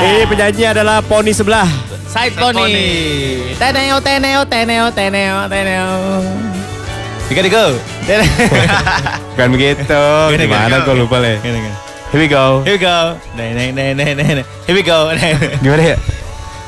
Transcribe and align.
Ini 0.00 0.24
penyanyi 0.24 0.64
adalah 0.64 1.04
Poni 1.04 1.32
sebelah. 1.36 1.68
Side 2.10 2.34
pony. 2.34 2.74
Teneo, 3.54 4.02
teneo, 4.02 4.40
teneo, 4.42 4.90
teneo, 4.90 5.36
teneo. 5.46 5.88
Dika, 7.30 7.40
dika. 7.46 7.64
Bukan 9.36 9.48
begitu. 9.54 10.02
Gini, 10.34 10.50
Gimana 10.50 10.82
gue 10.82 10.94
lupa 10.98 11.22
le. 11.22 11.38
Here 11.38 12.18
we 12.18 12.26
go. 12.26 12.66
Here 12.66 12.74
we 12.74 12.82
go. 12.82 13.14
Neng, 13.38 13.54
neng, 13.78 13.94
neng. 13.94 14.42
Here 14.66 14.74
we 14.74 14.82
go. 14.82 15.14
Gimana 15.62 15.94
ya? 15.94 15.96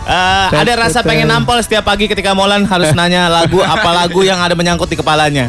Eh, 0.02 0.48
ada 0.50 0.72
rasa 0.74 0.98
pengen 1.00 1.30
nampol 1.30 1.54
setiap 1.62 1.86
pagi 1.86 2.10
ketika 2.10 2.34
Molan 2.34 2.66
harus 2.66 2.90
nanya 2.98 3.30
lagu 3.30 3.62
apa 3.62 3.86
lagu 3.94 4.20
yang 4.20 4.34
ada 4.36 4.50
menyangkut 4.52 4.90
di 4.90 4.98
kepalanya. 4.98 5.46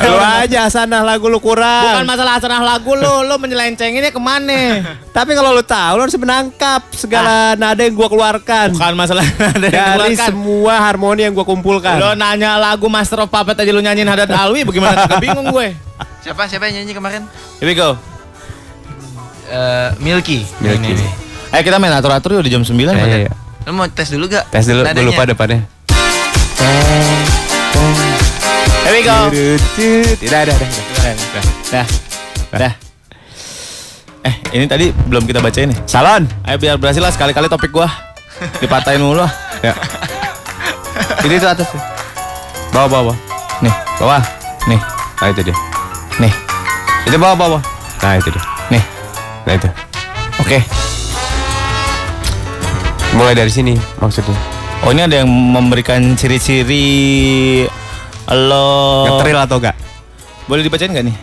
Lu 0.00 0.16
aja 0.16 0.66
sana 0.66 1.04
lagu 1.04 1.28
lu 1.28 1.36
kurang. 1.36 1.92
Bukan 1.92 2.08
masalah 2.08 2.40
asalnya 2.40 2.64
lagu 2.64 2.96
lu, 2.96 3.22
lu 3.22 3.36
menyelencenginnya 3.36 4.08
ke 4.08 4.16
mana? 4.16 4.80
Tapi 5.16 5.36
kalau 5.36 5.52
lu 5.52 5.60
tahu 5.60 6.00
lu 6.00 6.02
harus 6.02 6.16
menangkap 6.16 6.80
segala 6.92 7.52
nada 7.54 7.84
yang 7.84 7.92
gua 7.92 8.08
keluarkan. 8.08 8.72
Bukan 8.72 8.94
masalah 8.96 9.20
ada 9.52 9.68
yang 9.68 9.76
Dari 10.00 10.16
dikeluarkan. 10.16 10.28
semua 10.32 10.74
harmoni 10.80 11.20
yang 11.22 11.36
gua 11.36 11.44
kumpulkan. 11.44 12.00
Lo 12.00 12.16
nanya 12.16 12.56
lagu 12.56 12.88
Master 12.88 13.20
of 13.20 13.28
Puppet 13.28 13.54
aja 13.54 13.68
lu 13.68 13.84
nyanyiin 13.84 14.08
Haddad 14.08 14.32
Alwi, 14.32 14.64
bagaimana? 14.64 15.04
Bingung 15.20 15.52
gue. 15.52 15.76
Siapa 16.24 16.48
siapa 16.48 16.66
yang 16.66 16.82
nyanyi 16.82 16.96
kemarin? 16.96 17.22
Here 17.60 17.68
we 17.68 17.76
go. 17.76 18.00
Eh, 19.44 19.88
Milky. 20.00 20.48
Milky. 20.58 20.96
Ayo 21.52 21.62
kita 21.62 21.76
main 21.76 21.92
atur-atur 21.92 22.34
yuk 22.34 22.42
di 22.42 22.50
jam 22.50 22.64
9 22.64 22.74
Iya, 22.74 22.88
Pak. 22.90 23.06
iya, 23.06 23.18
iya. 23.28 23.32
Lu 23.64 23.72
mau 23.72 23.88
tes 23.88 24.12
dulu 24.12 24.28
gak? 24.28 24.44
Tes 24.52 24.68
dulu, 24.68 24.84
gue 24.84 25.04
lupa 25.04 25.24
depannya. 25.24 25.64
Here 28.84 28.92
we 28.92 29.00
go. 29.00 29.32
Tidak 30.20 30.38
ada, 30.44 30.52
ada. 30.52 30.66
Dah. 31.72 31.86
Dah. 32.52 32.72
Eh, 34.24 34.34
ini 34.56 34.64
tadi 34.68 34.92
belum 34.92 35.24
kita 35.24 35.40
bacain 35.40 35.72
nih. 35.72 35.78
Salon. 35.88 36.28
Ayo 36.44 36.56
biar 36.60 36.76
berhasil 36.76 37.00
lah 37.00 37.12
sekali-kali 37.12 37.48
topik 37.48 37.72
gua. 37.72 37.88
Dipatahin 38.60 39.00
mulu 39.00 39.24
lah. 39.24 39.32
Ya. 39.64 39.72
Ini 41.24 41.40
itu 41.40 41.48
atas. 41.48 41.68
Bawa, 42.72 42.86
bawa, 42.88 43.02
bawa. 43.12 43.14
Nih, 43.64 43.74
bawah. 43.96 44.22
Nih, 44.68 44.80
Nah 45.20 45.28
itu 45.32 45.40
dia. 45.40 45.56
nih. 46.20 46.32
Itu 47.08 47.16
bawah 47.16 47.36
bawah. 47.36 47.60
Nah 48.04 48.20
itu 48.20 48.28
dia. 48.28 48.42
Nih. 48.68 48.82
Nah 49.48 49.52
itu. 49.56 49.68
Oke. 50.40 50.58
Mulai 53.14 53.34
dari 53.34 53.48
sini 53.48 53.72
maksudnya. 53.98 54.34
Oh, 54.84 54.92
ini 54.92 55.00
ada 55.00 55.22
yang 55.22 55.30
memberikan 55.30 56.12
ciri-ciri 56.12 57.64
lo 58.28 59.06
Ngetril 59.06 59.38
atau 59.38 59.56
enggak? 59.56 59.76
Boleh 60.44 60.60
dibacain 60.60 60.90
nggak 60.90 61.06
nih? 61.08 61.16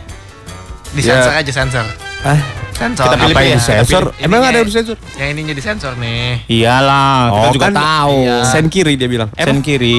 Disensor 0.92 1.32
aja 1.32 1.52
sensor. 1.52 1.86
Ah, 2.22 2.40
Sensor. 2.74 3.06
Kita 3.06 3.18
pilih 3.20 3.36
apa 3.36 3.42
ya, 3.42 3.48
yang 3.48 3.62
kita 3.62 3.70
disensor? 3.78 4.04
pilih. 4.10 4.26
Emang 4.26 4.42
ada 4.42 4.58
yang 4.58 4.68
disensor? 4.68 4.98
Yang 5.16 5.30
ininya 5.30 5.54
disensor 5.54 5.94
nih. 5.96 6.26
Iyalah, 6.48 7.14
kita 7.30 7.38
Oh, 7.38 7.54
juga 7.54 7.66
kan, 7.70 7.74
tahu. 7.78 8.16
iya. 8.26 8.38
Sen 8.44 8.66
kiri 8.68 8.94
dia 8.98 9.08
bilang. 9.08 9.30
Sen 9.34 9.60
kiri. 9.62 9.98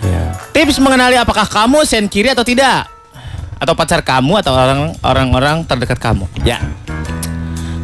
Ya. 0.00 0.22
Tips 0.50 0.78
mengenali 0.78 1.14
apakah 1.14 1.46
kamu 1.46 1.86
sen 1.86 2.06
kiri 2.06 2.30
atau 2.30 2.42
tidak? 2.42 2.90
Atau 3.58 3.74
pacar 3.74 4.02
kamu 4.02 4.38
atau 4.38 4.54
orang 4.54 4.80
orang-orang 5.02 5.56
terdekat 5.62 5.98
kamu? 5.98 6.26
Ya. 6.42 6.58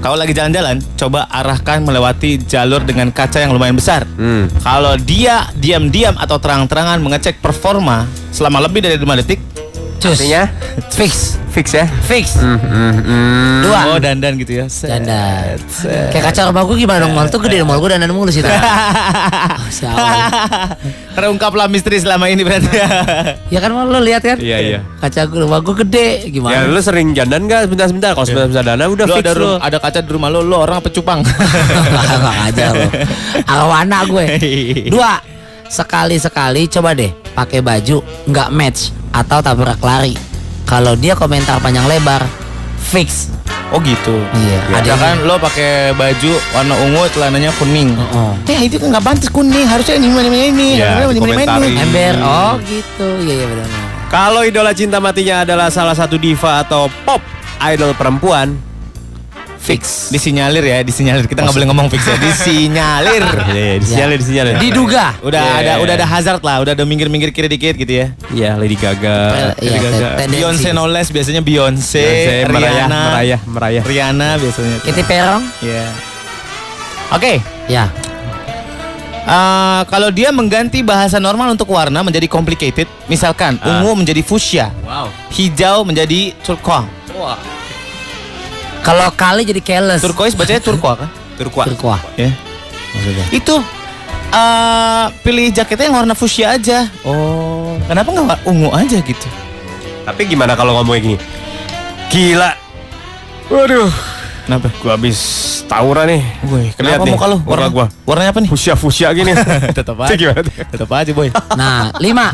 Kalau 0.05 0.21
lagi 0.21 0.37
jalan-jalan, 0.37 0.85
coba 1.01 1.25
arahkan 1.33 1.81
melewati 1.81 2.37
jalur 2.45 2.85
dengan 2.85 3.09
kaca 3.09 3.41
yang 3.41 3.57
lumayan 3.57 3.73
besar. 3.73 4.05
Hmm. 4.21 4.53
Kalau 4.61 5.01
dia 5.01 5.49
diam-diam 5.57 6.13
atau 6.21 6.37
terang-terangan 6.37 7.01
mengecek 7.01 7.41
performa 7.41 8.05
selama 8.29 8.69
lebih 8.69 8.85
dari 8.85 9.01
5 9.01 9.21
detik, 9.25 9.41
Cus. 10.05 10.21
Artinya 10.21 10.43
Fix. 10.93 11.41
fix 11.49 11.73
ya. 11.73 11.87
Fix. 12.05 12.37
Hmm, 12.37 12.59
hmm, 12.61 12.93
hmm. 13.01 13.59
Dua. 13.63 13.81
oh 13.89 13.99
dandan 14.03 14.37
gitu 14.37 14.59
ya. 14.61 14.67
Set, 14.69 14.91
Dandan. 14.91 15.57
set. 15.65 16.11
Kayak 16.13 16.29
kaca 16.29 16.51
rumah 16.51 16.63
gue 16.67 16.77
gimana 16.77 16.99
dong? 17.07 17.15
Mal 17.15 17.31
tuh 17.31 17.41
gede. 17.41 17.63
Mal 17.63 17.79
gue 17.79 17.89
dandan 17.89 18.11
mulu 18.11 18.29
sih. 18.29 18.43
Oh. 18.45 20.19
Terungkaplah 21.15 21.71
misteri 21.71 22.03
selama 22.03 22.27
ini 22.27 22.43
berarti. 22.43 22.69
ya 23.49 23.59
kan 23.63 23.71
mal 23.71 23.87
lo 23.87 24.03
lihat 24.03 24.21
kan? 24.21 24.39
Iya, 24.43 24.59
iya. 24.61 24.79
Kaca 24.99 25.25
rumah 25.25 25.63
gue 25.63 25.75
gede. 25.87 26.27
Ya 26.27 26.31
Gimana? 26.35 26.67
lu 26.67 26.81
sering 26.83 27.15
jandan 27.15 27.47
gak 27.47 27.71
sebentar-sebentar? 27.71 28.13
Kalau 28.13 28.27
sebentar-sebentar 28.27 28.65
dandan 28.67 28.89
udah 28.91 29.07
Lu 29.07 29.15
fix 29.15 29.25
ada, 29.25 29.33
lu. 29.39 29.51
ada 29.57 29.79
kaca 29.79 29.99
di 30.03 30.11
rumah 30.11 30.29
lo, 30.29 30.41
lo 30.43 30.57
orang 30.59 30.83
apa 30.83 30.91
cupang? 30.91 31.23
Gak 31.23 32.37
aja 32.51 32.67
lo. 32.75 32.87
Arwana 33.47 33.99
gue. 34.05 34.25
Dua. 34.91 35.34
Sekali-sekali 35.69 36.69
coba 36.69 36.93
deh 36.93 37.11
pakai 37.35 37.61
baju 37.65 38.05
nggak 38.29 38.49
match 38.53 38.81
atau 39.11 39.39
tabrak 39.41 39.81
lari. 39.81 40.15
Kalau 40.65 40.97
dia 40.97 41.13
komentar 41.13 41.61
panjang 41.61 41.85
lebar, 41.85 42.25
fix. 42.81 43.29
Oh 43.73 43.81
gitu. 43.83 44.15
Iya. 44.15 44.81
Ada 44.81 44.95
kan 44.95 45.17
lo 45.27 45.35
pakai 45.41 45.97
baju 45.97 46.33
warna 46.55 46.75
ungu, 46.85 47.05
celananya 47.11 47.51
kuning. 47.59 47.91
Oh. 48.15 48.33
Eh 48.47 48.71
itu 48.71 48.79
kan 48.79 48.95
nggak 48.95 49.05
pantas 49.05 49.29
kuning, 49.33 49.67
harusnya 49.67 49.99
ini 49.99 50.09
ini 50.09 50.21
ini 50.21 50.39
ini. 50.53 50.69
Ya, 50.79 51.05
ini, 51.11 51.19
ini, 51.19 51.33
ini. 51.43 51.69
Ember. 51.81 52.15
Oh 52.23 52.55
gitu. 52.63 53.09
Iya 53.25 53.35
iya 53.35 53.47
benar. 53.51 53.69
Kalau 54.13 54.47
idola 54.47 54.71
cinta 54.71 55.03
matinya 55.03 55.43
adalah 55.43 55.75
salah 55.75 55.97
satu 55.97 56.15
diva 56.15 56.63
atau 56.63 56.87
pop 57.03 57.19
idol 57.67 57.91
perempuan, 57.99 58.55
Fix. 59.65 60.13
Disinyalir 60.13 60.61
ya, 60.61 60.85
disinyalir. 60.85 61.25
Kita 61.25 61.41
nggak 61.41 61.57
boleh 61.57 61.69
ngomong 61.73 61.89
fix 61.89 62.05
ya, 62.05 62.21
disinyalir. 62.21 63.25
Iya, 63.57 63.81
disinyalir, 63.81 64.17
disinyalir. 64.21 64.55
Diduga. 64.61 65.17
Udah 65.25 65.41
Iya. 65.41 65.57
ada 65.57 65.73
udah 65.81 65.95
ada 65.97 66.07
hazard 66.07 66.45
lah, 66.45 66.61
udah 66.61 66.77
ada 66.77 66.85
minggir-minggir 66.85 67.33
kiri 67.33 67.49
dikit 67.49 67.73
gitu 67.75 67.89
ya. 67.89 68.07
Iya, 68.29 68.61
Lady 68.61 68.77
Gaga. 68.77 69.19
Iya, 69.25 69.47
Lady 69.57 69.79
Gaga. 69.81 70.09
Beyonce 70.29 70.69
no 70.71 70.85
less 70.85 71.09
biasanya 71.09 71.41
Beyonce, 71.41 71.97
Beyonce, 71.97 72.45
merayah, 72.45 72.69
Rihanna, 72.77 73.01
merayah, 73.09 73.41
merayah. 73.49 73.83
Rihanna 73.83 74.29
biasanya. 74.37 74.77
Katy 74.85 75.03
Perong. 75.03 75.43
Iya. 75.65 75.85
Oke, 77.11 77.33
Ya. 77.65 77.85
eh, 79.25 79.81
kalau 79.89 80.13
dia 80.13 80.29
mengganti 80.29 80.85
bahasa 80.85 81.17
normal 81.17 81.57
untuk 81.57 81.73
warna 81.73 82.05
menjadi 82.05 82.29
complicated, 82.29 82.85
misalkan 83.09 83.57
ungu 83.61 83.97
menjadi 83.97 84.21
fuchsia, 84.21 84.69
Wow. 84.85 85.09
hijau 85.33 85.89
menjadi 85.89 86.37
turquoise. 86.45 86.85
Wah. 87.17 87.41
Kalau 88.85 89.09
kali 89.17 89.49
jadi 89.49 89.61
careless. 89.65 90.05
Turquoise 90.05 90.37
bacanya 90.37 90.61
turquoise 90.61 91.01
kan? 91.01 91.11
Turquoise. 91.41 91.69
Turquoise. 91.73 92.05
Ya. 92.21 92.31
Itu 93.33 93.59
eh 94.35 95.05
pilih 95.25 95.49
jaketnya 95.51 95.89
yang 95.89 95.97
warna 96.05 96.13
fuchsia 96.13 96.53
aja. 96.53 96.93
Oh, 97.03 97.81
kenapa 97.89 98.13
nggak 98.13 98.41
ungu 98.45 98.69
aja 98.77 99.01
gitu? 99.01 99.29
Tapi 100.05 100.29
gimana 100.29 100.53
kalau 100.53 100.77
ngomongnya 100.77 101.01
gini? 101.01 101.17
Gila. 102.13 102.53
Waduh, 103.49 103.93
Kenapa? 104.45 104.69
gua 104.81 105.01
habis 105.01 105.19
tawuran 105.65 106.05
nih. 106.05 106.23
Woi, 106.49 106.69
kenapa 106.77 107.05
nih, 107.05 107.13
muka 107.17 107.27
lu? 107.29 107.39
Warna 107.49 107.69
gua. 107.73 107.87
Warnanya 108.05 108.31
apa 108.37 108.41
nih? 108.45 108.51
Fusia-fusia 108.53 109.09
gini. 109.17 109.33
Tetap 109.77 109.97
gimana 109.97 110.41
tuh? 110.45 110.53
Tetap 110.53 110.89
aja, 110.93 111.11
boy. 111.17 111.29
Nah, 111.57 111.89
lima. 112.01 112.33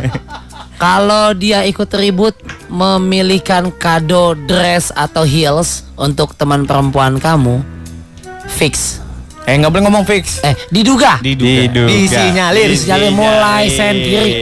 Kalau 0.81 1.37
dia 1.37 1.61
ikut 1.69 1.93
ribut 1.93 2.33
memilihkan 2.73 3.69
kado 3.69 4.33
dress 4.49 4.89
atau 4.97 5.29
heels 5.29 5.85
untuk 5.93 6.33
teman 6.33 6.65
perempuan 6.65 7.21
kamu, 7.21 7.61
fix. 8.49 8.97
Eh, 9.45 9.61
nggak 9.61 9.77
boleh 9.77 9.85
ngomong 9.85 10.09
fix. 10.09 10.41
Eh, 10.41 10.57
diduga. 10.73 11.21
Diduga. 11.21 11.69
Diduga. 11.69 11.85
Disinyalir. 11.85 12.69
Disinyalir 12.73 13.13
mulai 13.13 13.69
sen 13.69 13.93
kiri. 13.93 14.33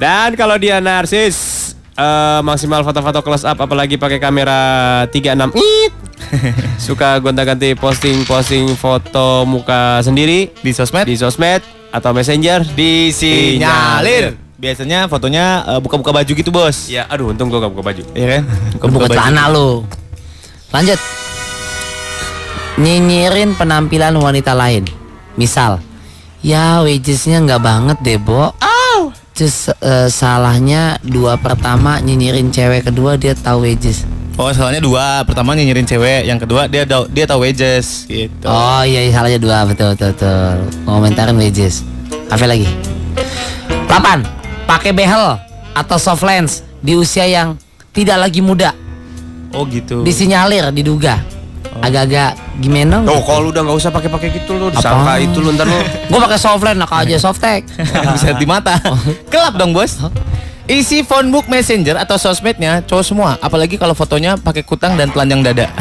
Dan 0.00 0.32
kalau 0.32 0.56
dia 0.56 0.80
narsis 0.80 1.36
eh, 1.92 2.40
maksimal 2.40 2.80
foto-foto 2.80 3.20
close 3.20 3.44
up 3.44 3.60
apalagi 3.60 4.00
pakai 4.00 4.16
kamera 4.16 5.04
36 5.12 5.60
it. 5.60 5.92
Suka 6.88 7.20
gonta-ganti 7.20 7.76
posting-posting 7.76 8.72
foto 8.80 9.44
muka 9.44 10.00
sendiri 10.00 10.48
Di 10.64 10.72
sosmed 10.72 11.04
di 11.04 11.20
sosmed 11.20 11.60
atau 11.92 12.16
messenger 12.16 12.64
disinyalir. 12.72 14.45
Biasanya 14.56 15.04
fotonya 15.06 15.64
eh, 15.68 15.80
buka-buka 15.84 16.12
baju 16.12 16.32
gitu, 16.32 16.50
Bos. 16.52 16.88
Ya, 16.88 17.04
aduh 17.06 17.32
untung 17.32 17.52
gua 17.52 17.64
gak 17.64 17.72
buka 17.76 17.84
baju. 17.92 18.02
Iya 18.16 18.26
kan? 18.40 18.42
Buka 18.80 19.06
celana 19.12 19.52
lu. 19.52 19.84
Lanjut. 20.72 21.00
Nyinyirin 22.76 23.56
penampilan 23.56 24.16
wanita 24.16 24.52
lain. 24.52 24.84
Misal, 25.36 25.80
ya 26.40 26.80
wagesnya 26.80 27.44
nggak 27.44 27.60
banget 27.60 27.98
deh, 28.00 28.16
Bo. 28.20 28.52
Terus 29.36 29.68
eh, 29.84 30.08
salahnya 30.08 30.96
dua 31.04 31.36
pertama 31.36 32.00
nyinyirin 32.00 32.48
cewek 32.48 32.88
kedua 32.88 33.20
dia 33.20 33.36
tahu 33.36 33.68
wages. 33.68 34.08
Oh, 34.40 34.48
salahnya 34.48 34.80
dua. 34.80 35.28
Pertama 35.28 35.52
nyinyirin 35.52 35.84
cewek, 35.84 36.24
yang 36.24 36.40
kedua 36.40 36.64
dia 36.72 36.88
tahu 36.88 37.04
dia 37.12 37.28
tahu 37.28 37.44
wages 37.44 38.08
gitu. 38.08 38.48
Oh 38.48 38.80
iya, 38.80 39.04
iya 39.04 39.12
salahnya 39.12 39.36
dua 39.36 39.68
betul 39.68 39.92
betul 39.92 40.16
betul. 40.16 40.56
Ngomentarin 40.88 41.36
wages. 41.36 41.84
Apa 42.32 42.48
lagi? 42.48 42.64
8. 43.92 44.45
Pakai 44.66 44.90
behel 44.90 45.38
atau 45.72 45.96
soft 45.96 46.26
lens 46.26 46.66
di 46.82 46.98
usia 46.98 47.24
yang 47.24 47.54
tidak 47.94 48.28
lagi 48.28 48.42
muda. 48.42 48.74
Oh, 49.54 49.64
gitu. 49.64 50.02
Disinyalir, 50.02 50.68
diduga. 50.74 51.22
Agak-agak 51.80 52.36
gimana? 52.58 53.04
Oh, 53.04 53.20
kalau 53.22 53.46
lu 53.46 53.48
udah 53.52 53.62
nggak 53.62 53.78
usah 53.78 53.90
pakai-pakai 53.92 54.32
gitu 54.32 54.56
lu, 54.56 54.72
disangka 54.72 55.20
itu 55.20 55.38
lu 55.44 55.52
ntar 55.54 55.68
lu. 55.68 55.76
Gue 56.10 56.18
pakai 56.18 56.38
soft 56.40 56.64
lens, 56.64 56.78
nak 56.80 56.92
aja 56.92 57.16
soft 57.20 57.40
tag. 57.40 57.62
bisa 58.16 58.32
di 58.34 58.46
mata. 58.48 58.80
Kelap 59.32 59.60
dong, 59.60 59.76
Bos. 59.76 60.00
Isi 60.66 61.06
phone 61.06 61.30
book 61.30 61.46
messenger 61.46 61.94
atau 61.94 62.18
sosmednya 62.18 62.82
cowok 62.82 63.04
semua, 63.06 63.38
apalagi 63.38 63.78
kalau 63.78 63.94
fotonya 63.94 64.34
pakai 64.34 64.66
kutang 64.66 64.98
dan 64.98 65.14
telanjang 65.14 65.46
dada. 65.46 65.70
Oh. 65.70 65.78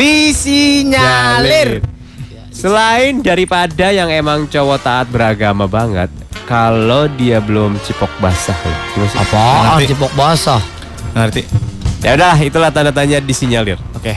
Disinyalir. 0.00 1.84
Selain 2.56 3.20
daripada 3.20 3.92
yang 3.92 4.08
emang 4.08 4.48
cowok 4.48 4.80
taat 4.80 5.06
beragama 5.12 5.68
banget, 5.68 6.08
kalau 6.48 7.04
dia 7.04 7.36
belum 7.36 7.76
cipok 7.84 8.08
basah, 8.16 8.56
ya, 8.56 8.72
Ngerti. 8.96 9.92
cipok 9.92 10.12
basah? 10.16 10.64
Ngerti? 11.12 11.44
Ya 12.00 12.16
udah, 12.16 12.32
itulah 12.40 12.72
tanda 12.72 12.88
tanya 12.88 13.20
disinyalir. 13.20 13.76
Oke. 13.92 14.16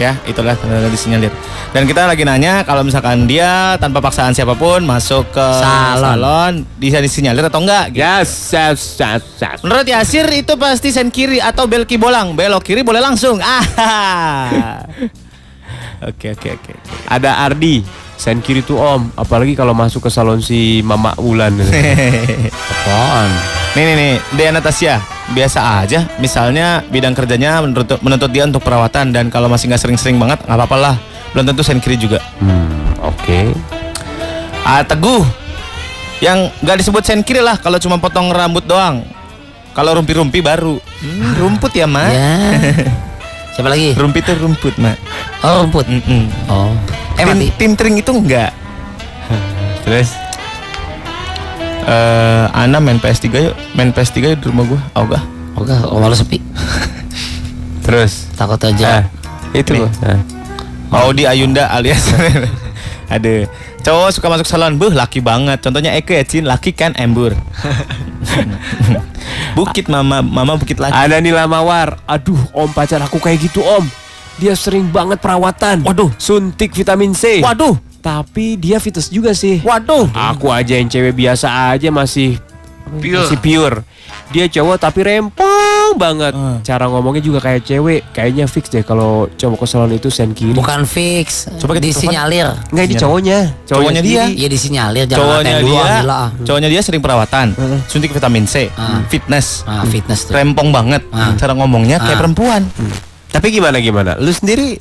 Ya, 0.00 0.16
itulah 0.24 0.56
tanda 0.56 0.88
disinyalir. 0.88 1.28
Dan 1.76 1.84
kita 1.84 2.08
lagi 2.08 2.24
nanya 2.24 2.64
kalau 2.64 2.88
misalkan 2.88 3.28
dia 3.28 3.76
tanpa 3.76 4.00
paksaan 4.00 4.32
siapa 4.32 4.56
pun 4.56 4.80
masuk 4.80 5.28
ke 5.28 5.46
Salon. 5.60 6.00
salon 6.00 6.52
bisa 6.80 7.04
disinyalir 7.04 7.44
atau 7.44 7.60
enggak? 7.60 7.92
gitu. 7.92 8.00
Yes, 8.00 8.30
yes, 8.48 8.80
yes, 8.96 9.22
yes. 9.44 9.58
Menurut 9.60 9.84
Yasir 9.84 10.24
itu 10.32 10.56
pasti 10.56 10.88
sen 10.88 11.12
kiri 11.12 11.36
atau 11.36 11.68
belki 11.68 12.00
bolang. 12.00 12.32
Belok 12.32 12.64
kiri 12.64 12.80
boleh 12.80 13.04
langsung. 13.04 13.36
Ah. 13.44 14.88
Oke 16.04 16.36
oke 16.36 16.48
oke. 16.52 16.72
Ada 17.08 17.48
Ardi, 17.48 17.80
sen 18.20 18.44
kiri 18.44 18.60
tuh 18.60 18.76
om, 18.76 19.08
apalagi 19.16 19.56
kalau 19.56 19.72
masuk 19.72 20.04
ke 20.04 20.10
salon 20.12 20.44
si 20.44 20.84
Mama 20.84 21.16
Ulan. 21.16 21.56
Apaan? 22.84 23.30
Nih 23.72 23.82
nih 23.88 23.94
nih, 23.96 24.12
Dea 24.36 24.50
Natasha 24.52 25.00
biasa 25.32 25.80
aja. 25.80 26.04
Misalnya 26.20 26.84
bidang 26.92 27.16
kerjanya 27.16 27.64
menuntut, 27.64 27.96
menuntut 28.04 28.28
dia 28.28 28.44
untuk 28.44 28.60
perawatan 28.60 29.16
dan 29.16 29.32
kalau 29.32 29.48
masih 29.48 29.72
nggak 29.72 29.80
sering-sering 29.80 30.20
banget 30.20 30.44
nggak 30.44 30.58
apa-apa 30.60 30.76
lah. 30.76 30.96
Belum 31.32 31.48
tentu 31.48 31.64
sen 31.64 31.80
kiri 31.80 31.96
juga. 31.96 32.20
hmm, 32.44 33.00
oke. 33.00 33.40
Ah 34.64 34.84
Teguh, 34.84 35.24
yang 36.20 36.52
nggak 36.60 36.84
disebut 36.84 37.00
sen 37.00 37.24
kiri 37.24 37.40
lah 37.40 37.56
kalau 37.56 37.80
cuma 37.80 37.96
potong 37.96 38.28
rambut 38.28 38.62
doang. 38.68 39.00
Kalau 39.74 39.98
rumpi-rumpi 39.98 40.38
baru. 40.38 40.78
Hmm, 40.78 41.34
rumput 41.34 41.74
ya 41.74 41.88
mak? 41.90 42.12
Ya. 42.12 42.36
Siapa 43.54 43.68
lagi? 43.68 43.94
Rumpi 43.94 44.18
itu 44.18 44.32
rumput 44.34 44.74
mak. 44.76 44.98
Oh 45.40 45.62
rumput. 45.62 45.86
Mm-mm. 45.86 46.26
Oh. 46.46 46.74
Eh 47.14 47.22
Tim, 47.22 47.28
mati. 47.28 47.46
tim 47.54 47.72
tring 47.74 47.94
itu 47.94 48.10
enggak. 48.10 48.50
Terus? 49.86 50.10
Eh, 51.84 52.44
Ana 52.50 52.80
main 52.80 52.96
PS3 52.96 53.24
yuk, 53.30 53.54
main 53.72 53.92
PS3 53.92 54.16
yuk 54.26 54.38
di 54.40 54.46
rumah 54.48 54.64
gua. 54.64 54.80
Ogah. 54.96 55.22
Oke, 55.54 55.70
oh, 55.86 56.00
malu 56.00 56.12
sepi. 56.12 56.42
Terus? 57.86 58.26
Takut 58.34 58.58
Ah, 58.58 58.70
aja. 58.72 58.88
itu. 59.52 59.70
Nih. 59.76 59.86
Ah. 60.02 60.18
Audi 61.04 61.26
Ayunda 61.26 61.66
alias 61.68 62.06
Ada 63.14 63.46
cowok 63.84 64.08
suka 64.10 64.26
masuk 64.26 64.48
salon, 64.48 64.74
buh 64.74 64.90
laki 64.90 65.20
banget. 65.20 65.60
Contohnya 65.60 65.92
Eke 65.92 66.16
ya, 66.16 66.24
Cin, 66.24 66.44
laki 66.44 66.72
kan 66.72 66.96
embur. 66.96 67.36
bukit 69.58 69.86
mama, 69.86 70.20
mama 70.20 70.56
bukit 70.56 70.80
laki. 70.80 70.92
Ada 70.92 71.20
Nila 71.20 71.44
Mawar. 71.44 72.00
Aduh, 72.04 72.38
om 72.50 72.68
pacar 72.68 72.98
aku 72.98 73.18
kayak 73.18 73.42
gitu 73.42 73.60
om. 73.60 73.84
Dia 74.34 74.58
sering 74.58 74.90
banget 74.90 75.22
perawatan. 75.22 75.86
Waduh. 75.86 76.10
Suntik 76.18 76.74
vitamin 76.74 77.14
C. 77.14 77.38
Waduh, 77.38 77.78
Tapi 78.02 78.58
dia 78.58 78.76
fitness 78.76 79.08
juga 79.08 79.32
sih. 79.32 79.62
waduh. 79.62 80.10
Aku 80.10 80.50
aja 80.50 80.74
yang 80.74 80.90
cewek 80.90 81.14
biasa 81.14 81.72
aja 81.72 81.88
masih 81.88 82.36
Pure. 83.00 83.24
masih 83.24 83.38
pure. 83.40 83.76
Dia 84.28 84.44
cowok 84.44 84.76
tapi 84.76 85.00
rempong 85.00 85.53
banget. 85.94 86.32
Hmm. 86.32 86.58
Cara 86.60 86.88
ngomongnya 86.88 87.20
juga 87.20 87.38
kayak 87.38 87.62
cewek. 87.62 88.00
Kayaknya 88.10 88.44
fix 88.44 88.64
deh 88.66 88.80
kalau 88.80 89.28
cowok 89.30 89.58
ke 89.60 89.66
salon 89.66 89.92
itu 89.92 90.08
sen 90.08 90.32
kiri. 90.32 90.52
Bukan 90.52 90.82
fix. 90.84 91.46
Coba 91.60 91.76
kita 91.76 91.92
disinyalir. 91.92 92.48
Enggak 92.72 92.84
ini 92.84 92.94
cowoknya. 92.96 93.38
Cowoknya 93.64 94.00
dia. 94.00 94.24
sendiri. 94.24 94.40
Iya 94.40 94.48
disinyalir 94.48 95.04
jangan 95.04 95.20
Cowoknya 95.20 95.54
dulu 95.54 95.68
dia, 95.68 95.82
ah, 95.82 95.98
gila. 96.00 96.20
cowoknya 96.40 96.68
dia 96.68 96.80
sering 96.80 97.00
perawatan, 97.00 97.46
suntik 97.86 98.10
vitamin 98.10 98.44
C, 98.44 98.72
Ah. 98.72 99.04
fitness, 99.06 99.62
Ah, 99.62 99.84
fitness 99.84 100.24
tuh. 100.24 100.32
rempong 100.32 100.70
banget. 100.70 101.04
Ah. 101.10 101.36
Cara 101.36 101.52
ngomongnya 101.52 101.98
kayak 101.98 102.18
perempuan. 102.18 102.64
Tapi 103.28 103.46
gimana 103.50 103.76
gimana? 103.78 104.16
Lu 104.16 104.30
sendiri 104.30 104.78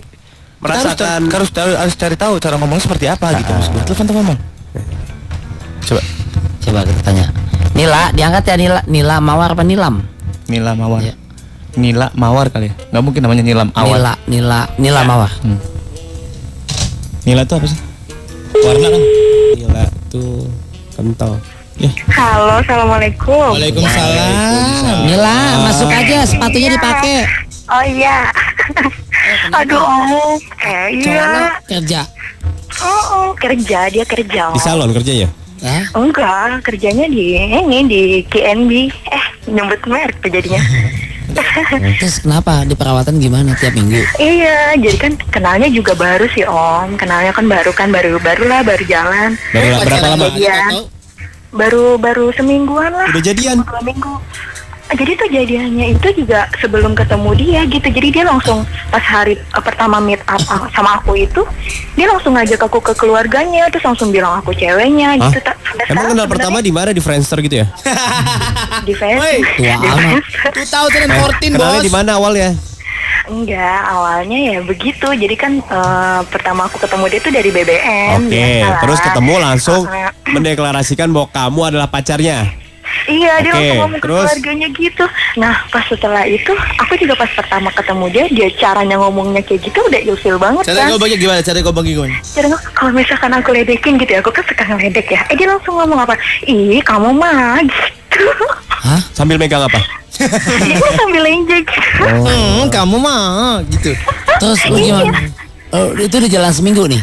merasakan 0.58 1.28
harus, 1.28 1.50
harus, 1.52 1.76
harus 1.76 1.96
cari 1.98 2.16
tahu 2.16 2.40
cara 2.40 2.56
ngomongnya 2.56 2.84
seperti 2.84 3.06
apa 3.06 3.36
gitu. 3.36 3.52
Telepon 3.84 4.06
telepon 4.06 4.16
ngomong. 4.24 4.38
Coba 5.84 6.02
Coba 6.64 6.80
kita 6.88 7.02
tanya. 7.04 7.26
Nila, 7.74 8.14
diangkat 8.14 8.44
ya 8.46 8.56
Nila, 8.56 8.80
Nila 8.86 9.16
Mawar 9.18 9.52
apa 9.52 9.66
Nilam? 9.66 10.06
Nila 10.48 10.76
Mawar. 10.76 11.02
Iya. 11.02 11.16
Nila 11.74 12.08
Mawar 12.14 12.48
kali 12.54 12.70
ya? 12.70 12.76
Nggak 12.94 13.04
mungkin 13.04 13.22
namanya 13.26 13.44
Nilam 13.44 13.70
Awal. 13.74 13.98
Nila, 13.98 14.14
Nila, 14.30 14.60
Nila 14.78 15.02
Mawar. 15.08 15.32
Hmm. 15.42 15.60
Nila 17.24 17.48
itu 17.48 17.54
apa 17.56 17.66
sih? 17.66 17.80
Warna 18.64 18.88
kan? 18.92 19.04
gila 19.54 19.84
tuh 20.12 20.46
kental. 20.94 21.32
Ya. 21.82 21.90
Halo, 22.14 22.62
assalamualaikum. 22.62 23.58
Waalaikumsalam. 23.58 25.10
Nila, 25.10 25.36
masuk 25.66 25.90
aja 25.90 26.22
sepatunya 26.28 26.70
dipakai. 26.78 27.26
Oh 27.72 27.84
iya. 27.88 28.30
Aduh, 29.58 29.82
om. 29.82 30.38
Eh, 30.62 31.02
iya. 31.02 31.58
kerja. 31.66 32.06
Oh, 32.84 33.04
oh, 33.16 33.30
kerja 33.34 33.90
dia 33.90 34.06
kerja. 34.06 34.54
Di 34.54 34.62
salon 34.62 34.94
kerjanya? 34.94 35.32
Ya. 35.64 35.80
Enggak, 35.96 36.60
kerjanya 36.68 37.08
di 37.08 37.40
ini 37.40 37.80
di 37.88 38.02
KNB. 38.28 38.72
Eh, 38.92 39.26
nyebut 39.48 39.82
merek 39.88 40.18
tuh 40.24 40.32
jadinya. 40.32 40.62
Terus 42.00 42.22
kenapa 42.22 42.62
di 42.68 42.78
perawatan 42.78 43.18
gimana 43.18 43.58
tiap 43.58 43.74
minggu? 43.74 43.98
iya, 44.22 44.78
jadi 44.78 44.98
kan 45.00 45.14
kenalnya 45.34 45.66
juga 45.72 45.98
baru 45.98 46.30
sih 46.30 46.46
om. 46.46 46.94
Kenalnya 47.00 47.34
kan 47.34 47.50
baru 47.50 47.72
kan 47.74 47.90
baru 47.90 48.22
baru 48.22 48.44
lah 48.46 48.62
baru 48.62 48.84
jalan. 48.86 49.30
Baru 49.50 49.68
lah, 49.72 49.80
berapa 49.82 50.08
lama? 50.14 50.26
Iya. 50.38 50.60
Baru 51.54 51.86
baru 51.98 52.26
semingguan 52.38 52.94
lah. 52.94 53.10
Udah 53.10 53.24
jadian? 53.24 53.66
Dua 53.66 53.82
minggu. 53.82 54.14
Ah, 54.94 54.96
Jadi 54.96 55.12
tuh 55.18 55.26
jadiannya 55.26 55.86
itu 55.92 56.08
juga 56.16 56.46
sebelum 56.56 56.94
ketemu 56.94 57.30
dia 57.34 57.62
gitu. 57.66 57.88
Jadi 57.90 58.08
dia 58.12 58.24
langsung 58.24 58.62
pas 58.88 59.02
hari 59.02 59.34
eh, 59.34 59.64
pertama 59.66 59.98
meet 59.98 60.22
up 60.24 60.38
ah, 60.46 60.70
sama 60.70 61.02
aku 61.02 61.18
itu, 61.18 61.42
dia 61.94 62.06
langsung 62.06 62.38
ngajak 62.38 62.62
aku 62.62 62.78
ke 62.78 62.94
keluarganya, 62.94 63.66
terus 63.68 63.82
langsung 63.84 64.14
bilang 64.14 64.38
aku 64.38 64.54
ceweknya 64.54 65.18
Hah? 65.18 65.34
gitu. 65.34 65.42
Ta- 65.42 65.58
sampai 65.58 65.86
Emang 65.90 66.14
kenal 66.14 66.30
pertama 66.30 66.62
di 66.62 66.70
mana 66.70 66.94
di 66.94 67.02
Friendster 67.02 67.42
gitu 67.42 67.66
ya? 67.66 67.68
di 68.88 68.94
Facebook. 68.94 69.50
tua 69.58 69.66
Di 69.66 69.70
amat. 69.74 70.22
Facebook. 70.22 70.54
2014 70.54 71.42
Kenalnya 71.50 71.82
di 71.82 71.90
mana 71.92 72.12
awalnya? 72.14 72.50
Enggak, 73.24 73.82
awalnya 73.88 74.38
ya 74.38 74.60
begitu. 74.62 75.08
Jadi 75.10 75.34
kan 75.34 75.58
eh, 75.58 76.22
pertama 76.30 76.70
aku 76.70 76.78
ketemu 76.78 77.06
dia 77.08 77.20
tuh 77.20 77.34
dari 77.34 77.50
BBM. 77.50 78.20
Oke, 78.20 78.30
biasalah. 78.30 78.78
terus 78.78 79.00
ketemu 79.02 79.34
langsung 79.42 79.82
Ah, 79.90 80.14
mendeklarasikan 80.30 81.10
bahwa 81.10 81.28
kamu 81.34 81.60
adalah 81.66 81.90
pacarnya. 81.90 82.62
Iya, 83.04 83.34
dia 83.40 83.52
Oke, 83.52 83.58
langsung 83.58 83.78
ngomong 83.80 84.00
ke 84.00 84.06
terus? 84.06 84.18
keluarganya 84.24 84.68
gitu. 84.72 85.06
Nah, 85.36 85.54
pas 85.68 85.84
setelah 85.84 86.24
itu, 86.24 86.52
aku 86.78 86.94
juga 86.96 87.14
pas 87.16 87.30
pertama 87.30 87.70
ketemu 87.70 88.06
dia, 88.08 88.26
dia 88.28 88.48
caranya 88.56 88.96
ngomongnya 88.96 89.42
kayak 89.42 89.62
gitu 89.62 89.80
udah 89.82 90.02
ilfil 90.02 90.38
banget 90.38 90.64
Cara 90.66 90.80
kan. 90.80 90.90
ngomongnya 90.92 91.18
gimana? 91.18 91.40
Cara 91.40 91.60
ngomongnya 91.60 91.94
gimana? 91.94 92.16
Cara 92.24 92.46
ngomong, 92.48 92.64
kalau 92.72 92.92
misalkan 92.92 93.32
aku 93.32 93.50
ledekin 93.52 93.94
gitu 93.98 94.12
ya, 94.12 94.20
aku 94.20 94.32
kan 94.32 94.44
suka 94.44 94.64
ngeledek 94.66 95.08
ya. 95.10 95.22
Eh, 95.28 95.36
dia 95.36 95.48
langsung 95.48 95.76
ngomong 95.76 96.00
apa? 96.00 96.14
Ih, 96.44 96.80
kamu 96.80 97.10
mah 97.12 97.60
gitu. 97.68 98.24
Hah? 98.70 99.02
Sambil 99.12 99.36
megang 99.36 99.64
apa? 99.64 99.80
Dia 100.14 100.90
sambil 101.00 101.22
lenjek 101.26 101.66
gitu. 101.66 102.06
Hmm, 102.06 102.70
kamu 102.70 102.96
mah 102.98 103.60
gitu. 103.68 103.92
Terus 104.40 104.60
lu 104.72 104.78
gimana? 104.80 105.20
Oh, 105.74 105.90
itu 105.98 106.14
udah 106.14 106.32
jalan 106.32 106.52
seminggu 106.54 106.86
nih. 106.86 107.02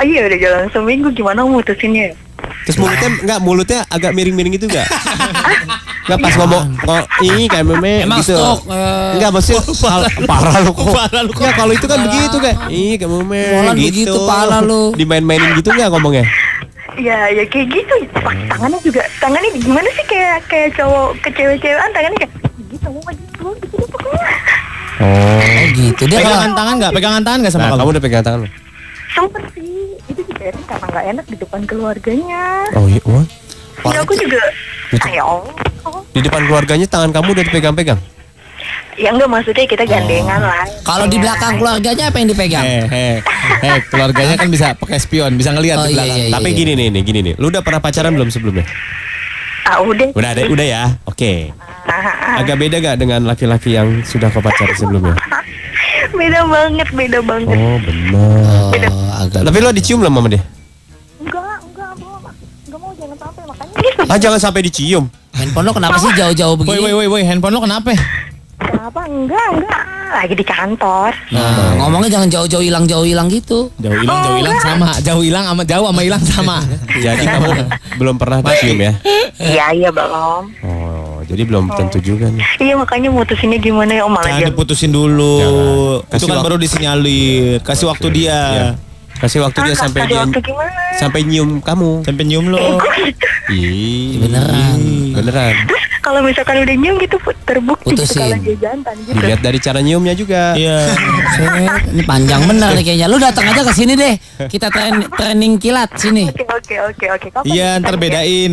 Oh 0.00 0.04
iya, 0.08 0.24
udah 0.24 0.38
jalan 0.40 0.64
seminggu, 0.72 1.12
gimana 1.12 1.44
mutusinnya? 1.44 2.16
Terus 2.60 2.76
mulutnya 2.76 3.08
enggak 3.18 3.38
mulutnya 3.40 3.80
agak 3.88 4.12
miring-miring 4.12 4.54
gitu 4.54 4.66
enggak? 4.66 4.86
Enggak 6.00 6.26
pas 6.26 6.34
ngomong 6.42 6.64
ngomong 6.74 7.06
ini 7.22 7.44
kayak 7.46 7.62
meme 7.62 8.02
Emang 8.02 8.18
gitu. 8.18 8.34
stok, 8.34 8.66
eh. 8.66 9.14
Enggak 9.14 9.30
maksudnya 9.30 9.62
parah, 9.84 10.10
parah 10.26 10.58
lu 10.58 10.72
kok. 10.74 10.90
Parah 10.90 11.20
lu 11.22 11.30
kok. 11.30 11.38
Enggak 11.38 11.54
kalau 11.54 11.72
itu 11.72 11.86
kan 11.86 11.98
begitu 12.02 12.36
kayak 12.40 12.56
ih 12.66 12.92
kayak 12.98 13.10
meme 13.14 13.40
Molan 13.54 13.74
gitu. 13.78 13.86
begitu, 13.86 14.18
parah 14.26 14.60
lu. 14.60 14.82
Dimain-mainin 14.98 15.50
gitu 15.54 15.70
enggak 15.70 15.88
ngomongnya? 15.94 16.24
Ya, 16.98 17.30
ya 17.30 17.44
kayak 17.46 17.66
gitu. 17.70 17.94
Tangannya 18.50 18.80
juga, 18.82 19.06
tangannya 19.22 19.54
gimana 19.54 19.86
sih 19.94 20.04
kayak 20.04 20.42
kayak 20.50 20.74
cowok 20.74 21.14
ke 21.22 21.28
cewek-cewekan, 21.30 21.90
tangannya 21.94 22.18
kayak 22.18 22.32
gitu, 22.58 22.86
mau 22.90 23.00
gitu, 23.06 23.46
gitu, 23.54 23.66
gitu 23.70 23.86
pokoknya. 23.86 24.30
Oh 25.00 25.62
gitu. 25.78 26.02
Dia 26.10 26.18
Pegangan 26.20 26.52
tangan 26.52 26.74
nggak? 26.76 26.92
Pegangan 26.92 27.22
tangan 27.22 27.38
nggak 27.40 27.52
sama 27.54 27.62
Nah, 27.62 27.68
kamu? 27.70 27.78
kamu 27.78 27.90
udah 27.94 28.02
pegang 28.02 28.24
tangan 28.26 28.38
lu? 28.42 28.48
Sempet 29.10 29.42
sih, 29.54 29.70
itu 30.10 30.20
juga 30.26 30.44
kan 30.66 30.79
nggak 30.90 31.04
enak 31.08 31.24
di 31.26 31.36
depan 31.38 31.60
keluarganya. 31.64 32.66
Oh 32.74 32.86
iya, 32.86 33.00
wah. 33.06 33.24
Ya 33.88 34.02
aku 34.02 34.12
juga, 34.12 34.42
ya 35.08 35.24
Allah. 35.24 35.54
Di 36.10 36.20
depan 36.20 36.44
keluarganya 36.44 36.84
tangan 36.84 37.10
kamu 37.10 37.32
udah 37.32 37.44
dipegang-pegang. 37.46 38.00
Ya 39.00 39.08
enggak 39.08 39.32
maksudnya 39.32 39.64
kita 39.64 39.88
gandengan 39.88 40.44
lah. 40.44 40.66
kalau 40.84 41.08
di 41.08 41.16
belakang 41.16 41.56
keluarganya 41.56 42.12
apa 42.12 42.16
yang 42.20 42.28
dipegang? 42.28 42.66
Eh, 42.66 42.84
eh, 42.92 43.16
eh, 43.64 43.78
keluarganya 43.88 44.36
kan 44.36 44.48
bisa 44.52 44.76
pakai 44.76 45.00
spion, 45.00 45.32
bisa 45.40 45.56
ngelihat 45.56 45.80
Oh, 45.80 45.88
di 45.88 45.94
iya, 45.94 45.96
belakang. 45.96 46.18
iya. 46.20 46.32
Tapi 46.36 46.48
gini 46.52 46.72
nih, 46.76 46.88
nih, 46.92 47.02
gini 47.02 47.20
nih. 47.24 47.34
Lu 47.40 47.48
udah 47.48 47.64
pernah 47.64 47.80
pacaran 47.80 48.12
belum 48.12 48.28
sebelumnya? 48.28 48.68
Ah 49.64 49.80
udah. 49.80 50.12
Udah 50.12 50.30
ada, 50.36 50.42
udah 50.44 50.66
ya. 50.66 50.82
Oke. 51.08 51.48
Ah, 51.88 52.44
Agak 52.44 52.60
beda 52.60 52.76
gak 52.76 52.96
dengan 53.00 53.24
laki-laki 53.24 53.72
yang 53.72 54.04
sudah 54.04 54.28
kau 54.28 54.44
pacaran 54.44 54.76
sebelumnya? 54.76 55.16
beda 56.20 56.44
banget, 56.44 56.88
beda 56.92 57.18
banget. 57.24 57.56
Oh 57.56 57.76
benar. 57.80 58.92
Oh, 58.92 59.10
agak. 59.16 59.40
Tapi 59.48 59.58
lo 59.64 59.72
dicium 59.72 60.04
belum 60.04 60.12
sama 60.12 60.28
dia? 60.28 60.42
Ah 64.10 64.18
jangan 64.18 64.42
sampai 64.42 64.66
dicium. 64.66 65.06
Handphone 65.30 65.62
lo 65.62 65.72
kenapa 65.72 65.94
sih 65.96 66.10
jauh-jauh 66.10 66.58
begini? 66.58 66.82
woi, 66.82 66.92
woi, 66.92 67.06
woi, 67.06 67.22
handphone 67.22 67.54
lo 67.54 67.62
kenapa? 67.62 67.94
kenapa? 68.58 69.00
Enggak, 69.06 69.46
enggak. 69.54 69.82
Lagi 70.10 70.34
di 70.34 70.42
kantor. 70.42 71.14
Nah, 71.30 71.78
ngomongnya 71.78 72.10
jangan 72.10 72.28
jauh-jauh 72.28 72.60
hilang 72.60 72.84
jauh 72.84 73.06
hilang 73.06 73.30
gitu. 73.30 73.70
Jauh 73.78 73.94
hilang, 73.94 74.10
Oh, 74.10 74.24
jauh 74.26 74.36
hilang 74.36 74.58
sama. 74.58 74.88
Jauh 75.00 75.22
hilang 75.22 75.44
sama 75.46 75.62
jauh 75.62 75.86
sama 75.86 76.00
hilang 76.02 76.22
sama. 76.26 76.56
Jadi 77.06 77.24
kamu 77.24 77.50
belum 77.96 78.14
pernah 78.18 78.38
cium 78.52 78.78
ya? 78.82 78.92
Iya, 79.38 79.64
iya 79.72 79.88
belum. 79.88 80.42
Oh, 80.60 81.22
jadi 81.24 81.42
belum 81.46 81.70
tentu 81.72 82.02
juga 82.02 82.26
nih. 82.26 82.42
Iya 82.58 82.74
makanya 82.74 83.08
mutusinnya 83.08 83.56
gimana 83.56 83.94
ya 83.94 84.02
Om 84.04 84.12
malah 84.12 84.26
Jangan 84.26 84.40
dia- 84.42 84.50
diputusin 84.50 84.90
dulu. 84.90 85.34
Jangan. 85.38 85.54
Itu 85.54 86.10
Kasih 86.10 86.26
kan 86.26 86.34
waktu. 86.34 86.44
baru 86.44 86.56
disinyalir. 86.58 87.54
Kasih 87.62 87.86
waktu 87.86 88.06
dia. 88.10 88.40
Iya. 88.50 88.68
Kasih 89.16 89.38
waktu 89.40 89.58
dia 89.62 89.74
Ah, 89.76 89.78
sampai 89.78 90.00
dia 90.04 90.20
sampai 90.98 91.20
nyium 91.22 91.60
kamu. 91.60 92.02
Sampai 92.02 92.24
nyium 92.26 92.50
lo. 92.50 92.58
Ih, 93.50 94.22
Beneran. 94.22 94.78
Beneran. 95.10 95.54
Terus 95.66 95.84
kalau 96.00 96.20
misalkan 96.24 96.62
udah 96.62 96.74
nyium 96.78 96.96
gitu 97.02 97.16
terbukti 97.44 97.92
gitu 97.92 98.02
Putusin. 98.06 98.22
kalau 98.22 98.38
dia 98.40 98.56
jantan 98.56 98.94
gitu. 99.04 99.14
Dilihat 99.18 99.40
dari 99.42 99.58
cara 99.58 99.78
nyiumnya 99.82 100.14
juga. 100.14 100.42
Iya. 100.54 100.78
Set, 101.34 101.50
ini 101.92 102.02
panjang 102.06 102.46
bener 102.46 102.70
nih 102.78 102.84
kayaknya. 102.86 103.06
Lu 103.10 103.18
datang 103.18 103.44
aja 103.50 103.62
ke 103.66 103.72
sini 103.74 103.92
deh. 103.98 104.14
Kita 104.46 104.70
tren 104.70 105.02
training 105.10 105.58
kilat 105.58 105.90
sini. 105.98 106.30
Oke 106.30 106.46
oke 106.46 106.74
oke 106.88 107.06
oke. 107.12 107.28
Iya, 107.44 107.76
kita 107.76 107.82
ntar 107.84 107.94
ya? 107.94 108.00
bedain. 108.00 108.52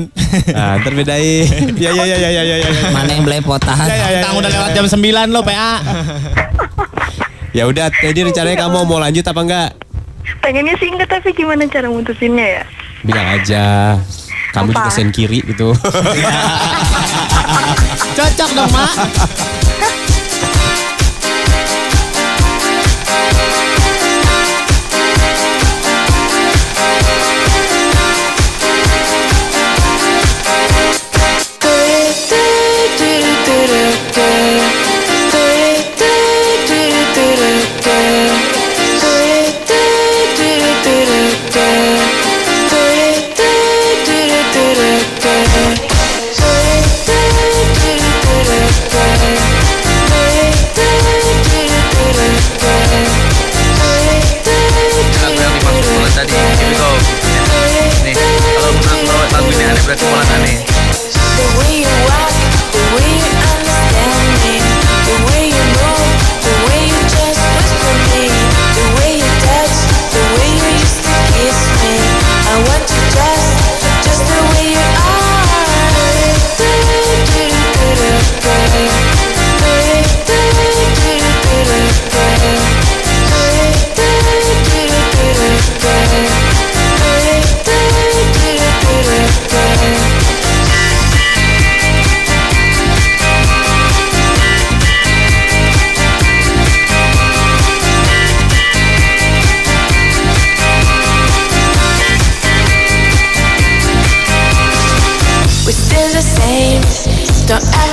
Nah, 0.52 0.72
ntar 0.82 0.94
bedain. 0.94 1.46
Ya 1.88 1.94
ya 1.94 2.04
ya 2.04 2.18
ya 2.18 2.30
ya 2.34 2.44
ya 2.44 2.56
ya. 2.58 2.70
Mana 2.90 3.10
yang 3.14 3.24
belepotan? 3.24 3.78
Tang 4.20 4.34
udah 4.34 4.50
lewat 4.50 4.70
jam 4.74 4.86
9 4.90 4.98
lo 5.30 5.42
PA. 5.46 5.74
Ya 7.56 7.66
udah, 7.66 7.90
jadi 7.90 8.22
rencananya 8.22 8.70
kamu 8.70 8.86
mau 8.86 9.02
lanjut 9.02 9.26
apa 9.26 9.42
enggak? 9.42 9.70
Pengennya 10.46 10.78
sih 10.78 10.94
enggak 10.94 11.10
tapi 11.10 11.34
gimana 11.34 11.66
cara 11.66 11.90
mutusinnya 11.90 12.62
ya? 12.62 12.64
Bilang 13.02 13.28
aja. 13.34 13.98
Kamu 14.58 14.74
juga 14.74 14.90
sen 14.90 15.14
kiri 15.14 15.46
gitu. 15.46 15.70
Cocok 18.18 18.50
dong, 18.58 18.70
Mak. 18.74 18.94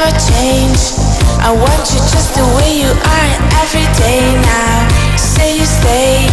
Don't 0.05 0.21
change. 0.21 0.93
I 1.41 1.51
want 1.53 1.85
you 1.93 2.01
just 2.13 2.35
the 2.37 2.45
way 2.57 2.77
you 2.83 2.93
are 2.93 3.31
every 3.65 3.89
day 3.97 4.37
now. 4.37 5.17
Say 5.17 5.57
you 5.57 5.65
stay, 5.65 6.29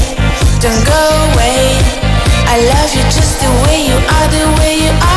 don't 0.59 0.83
go 0.85 1.03
away. 1.31 1.79
I 2.51 2.59
love 2.73 2.91
you 2.95 3.03
just 3.03 3.39
the 3.39 3.51
way 3.63 3.87
you 3.87 3.95
are, 3.95 4.27
the 4.27 4.45
way 4.59 4.75
you 4.83 4.91
The 4.91 5.11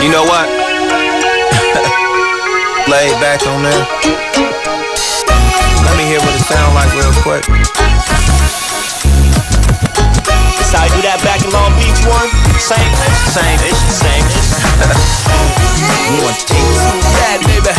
You 0.00 0.08
know 0.08 0.24
what? 0.24 0.48
Laid 2.88 3.12
back 3.20 3.44
on 3.46 3.62
there. 3.62 3.84
Let 5.84 5.94
me 6.00 6.08
hear 6.08 6.24
what 6.24 6.32
it 6.32 6.40
sound 6.40 6.72
like 6.72 6.88
real 6.96 7.12
quick. 7.20 7.44
It's 10.56 10.72
how 10.72 10.88
you 10.88 10.96
do 10.96 11.04
that 11.04 11.20
back 11.20 11.44
in 11.44 11.52
Long 11.52 11.76
Beach 11.76 12.00
one? 12.08 12.32
Same 12.56 12.80
ish, 12.80 13.20
same 13.28 13.60
ish, 13.60 13.76
same 13.92 14.24
ish. 14.24 14.56
one 16.24 16.32
take 16.48 16.48
two 16.48 16.64
bad 17.20 17.44
baby. 17.44 17.76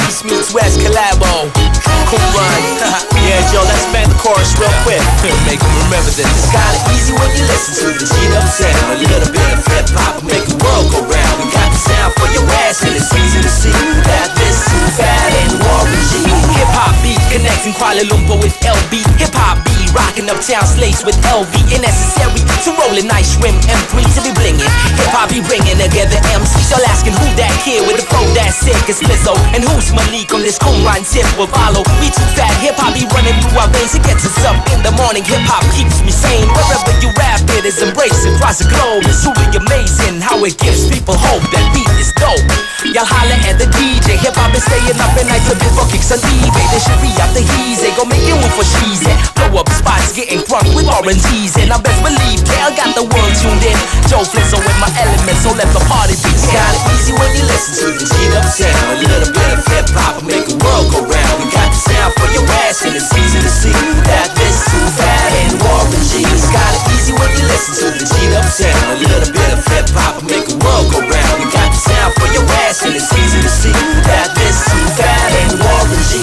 East 0.00 0.24
meets 0.24 0.48
West 0.54 0.78
collabo. 0.80 1.89
Cool 2.10 2.18
run. 2.34 2.58
yeah, 3.22 3.38
Joe, 3.54 3.62
let's 3.70 3.86
bang 3.94 4.10
the 4.10 4.18
chorus 4.18 4.50
real 4.58 4.74
quick. 4.82 4.98
Make 5.46 5.62
them 5.62 5.74
remember 5.86 6.10
this. 6.10 6.26
It's 6.26 6.50
kinda 6.50 6.74
easy 6.90 7.14
when 7.14 7.30
you 7.38 7.46
listen 7.46 7.86
to 7.86 7.94
the 7.94 8.02
G 8.02 8.14
up 8.34 8.50
sound. 8.50 8.82
A 8.90 8.98
little 8.98 9.30
bit 9.30 9.46
of 9.54 9.62
hip 9.70 9.86
hop 9.94 10.18
will 10.18 10.26
make 10.26 10.42
the 10.42 10.58
world 10.58 10.90
go 10.90 11.06
round. 11.06 11.34
We 11.38 11.46
got 11.54 11.70
the 11.70 11.78
sound 11.78 12.10
for 12.18 12.26
your 12.34 12.42
ass 12.66 12.82
and 12.82 12.98
it's 12.98 13.14
easy 13.14 13.38
to 13.38 13.46
see 13.46 13.70
that 14.10 14.26
this 14.34 14.58
is 14.58 14.98
fat 14.98 15.30
and 15.46 15.54
Warren 15.62 16.02
G. 16.10 16.26
Hip 16.58 16.70
hop 16.74 16.98
beat 16.98 17.22
connecting 17.30 17.78
Kuala 17.78 18.02
Lumpur 18.02 18.42
with 18.42 18.58
LB. 18.58 19.06
Hip 19.22 19.30
hop 19.30 19.62
beat 19.62 19.94
rocking 19.94 20.26
uptown 20.26 20.66
slates 20.66 21.06
with 21.06 21.14
LV. 21.30 21.54
And 21.70 21.86
necessary 21.86 22.42
to 22.66 22.74
roll 22.74 22.90
a 22.90 23.06
nice 23.06 23.38
swim 23.38 23.54
M3 23.70 24.02
to 24.18 24.20
be 24.26 24.34
blinging. 24.34 24.66
Hip 24.98 25.14
hop 25.14 25.30
be 25.30 25.46
bringing 25.46 25.78
together 25.78 26.18
MCs. 26.34 26.74
Y'all 26.74 26.82
asking 26.90 27.14
who 27.14 27.26
that 27.38 27.54
kid 27.62 27.86
with 27.86 28.02
the 28.02 28.06
flow 28.10 28.26
that's 28.34 28.58
sick 28.58 28.82
is 28.90 28.98
Lizzo. 28.98 29.38
And 29.54 29.62
who's 29.62 29.94
Malik 29.94 30.34
on 30.34 30.42
this 30.42 30.58
Qumran 30.58 31.06
tip 31.06 31.26
will 31.38 31.46
follow. 31.46 31.86
We 32.00 32.08
too 32.08 32.24
fat. 32.32 32.50
Hip 32.64 32.80
hop 32.80 32.96
be 32.96 33.04
running 33.12 33.36
through 33.44 33.60
our 33.60 33.68
veins. 33.70 33.92
It 33.92 34.02
gets 34.02 34.24
us 34.24 34.40
up 34.48 34.56
in 34.72 34.80
the 34.80 34.90
morning. 34.96 35.22
Hip 35.22 35.44
hop 35.44 35.62
keeps 35.76 36.00
me 36.00 36.10
sane. 36.10 36.48
Wherever 36.48 36.92
you 37.04 37.12
rap, 37.20 37.44
it 37.60 37.68
is 37.68 37.78
embraced 37.84 38.24
across 38.24 38.58
the 38.58 38.66
globe. 38.72 39.04
It's 39.04 39.20
truly 39.20 39.46
amazing 39.52 40.24
how 40.24 40.40
it 40.42 40.56
gives 40.56 40.88
people 40.88 41.14
hope. 41.14 41.44
That 41.52 41.64
beat 41.76 41.88
is 42.00 42.10
dope. 42.16 42.40
Y'all 42.88 43.04
holler 43.04 43.36
at 43.44 43.60
the 43.60 43.68
DJ. 43.76 44.16
Hip 44.24 44.32
hop 44.32 44.56
is 44.56 44.64
staying 44.64 44.96
up 44.96 45.12
at 45.12 45.28
night 45.28 45.44
to 45.46 45.54
be 45.60 45.68
for 45.76 45.84
kicks 45.92 46.08
on 46.10 46.18
eBay. 46.24 46.66
They 46.72 46.80
should 46.80 47.00
be 47.04 47.12
out 47.20 47.28
the 47.36 47.44
he's 47.44 47.84
They 47.84 47.92
gon' 47.92 48.08
make 48.08 48.24
it 48.24 48.32
move 48.32 48.52
for 48.56 48.64
she's 48.64 49.04
Blow 49.36 49.60
up 49.60 49.68
spots, 49.76 50.16
getting 50.16 50.40
crunk 50.48 50.72
with 50.72 50.88
orange 50.88 51.20
G's 51.28 51.54
And 51.60 51.68
I 51.70 51.78
best 51.78 52.00
believe 52.00 52.40
Cal 52.48 52.72
got 52.72 52.96
the 52.96 53.04
world 53.04 53.34
tuned 53.36 53.62
in. 53.62 53.76
Joe 54.08 54.24
Flizzo 54.24 54.58
in 54.58 54.76
my 54.80 54.90
element, 54.96 55.36
so 55.38 55.52
let 55.52 55.68
the 55.76 55.82
party 55.86 56.16
begin. 56.24 56.50
Kinda 56.50 56.80
easy 56.96 57.12
when 57.12 57.30
you 57.36 57.44
listen 57.46 57.72
to 57.84 57.86
the 57.94 58.04
G'd 58.08 58.32
up 58.34 58.48
sound. 58.48 58.96
A 58.96 59.06
little 59.06 59.30
bit 59.30 59.48
of 59.52 59.60
hip 59.68 59.86
hop 59.92 60.16
will 60.18 60.28
make 60.32 60.48
the 60.48 60.56
world 60.58 60.88
go 60.90 61.04
round. 61.04 61.29
Got 61.80 61.96
sound 61.96 62.12
for 62.20 62.28
your 62.36 62.44
ass, 62.68 62.84
and 62.84 62.94
it's 62.94 63.08
easy 63.16 63.40
to 63.40 63.48
see 63.48 63.72
that 64.04 64.28
this 64.36 64.68
is 64.68 64.92
fat 65.00 65.32
and 65.32 65.56
Warren 65.64 66.02
G. 66.12 66.20
It's 66.28 66.44
kinda 66.52 66.76
easy 66.92 67.12
when 67.16 67.30
you 67.32 67.44
listen 67.48 67.72
to 67.80 67.86
the 67.96 68.04
G'd 68.04 68.36
up 68.36 68.44
sound. 68.44 68.84
A 68.92 68.96
little 69.00 69.32
bit 69.32 69.48
of 69.48 69.64
hip 69.72 69.88
hop 69.96 70.20
will 70.20 70.28
make 70.28 70.44
the 70.44 70.60
world 70.60 70.92
go 70.92 71.00
round. 71.00 71.34
We 71.40 71.48
got 71.48 71.72
the 71.72 71.80
sound 71.80 72.12
for 72.20 72.28
your 72.36 72.44
ass, 72.68 72.84
and 72.84 72.92
it's 72.92 73.08
easy 73.16 73.40
to 73.40 73.48
see 73.48 73.72
that 74.04 74.28
this 74.36 74.60
is 74.60 74.92
fat 74.92 75.32
and 75.40 75.56
Warren 75.56 76.02
G. 76.04 76.20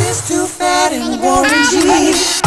This 0.00 0.24
too 0.24 0.46
fat 0.46 0.92
and 0.96 1.20
Warren 1.20 1.64
G. 1.68 1.84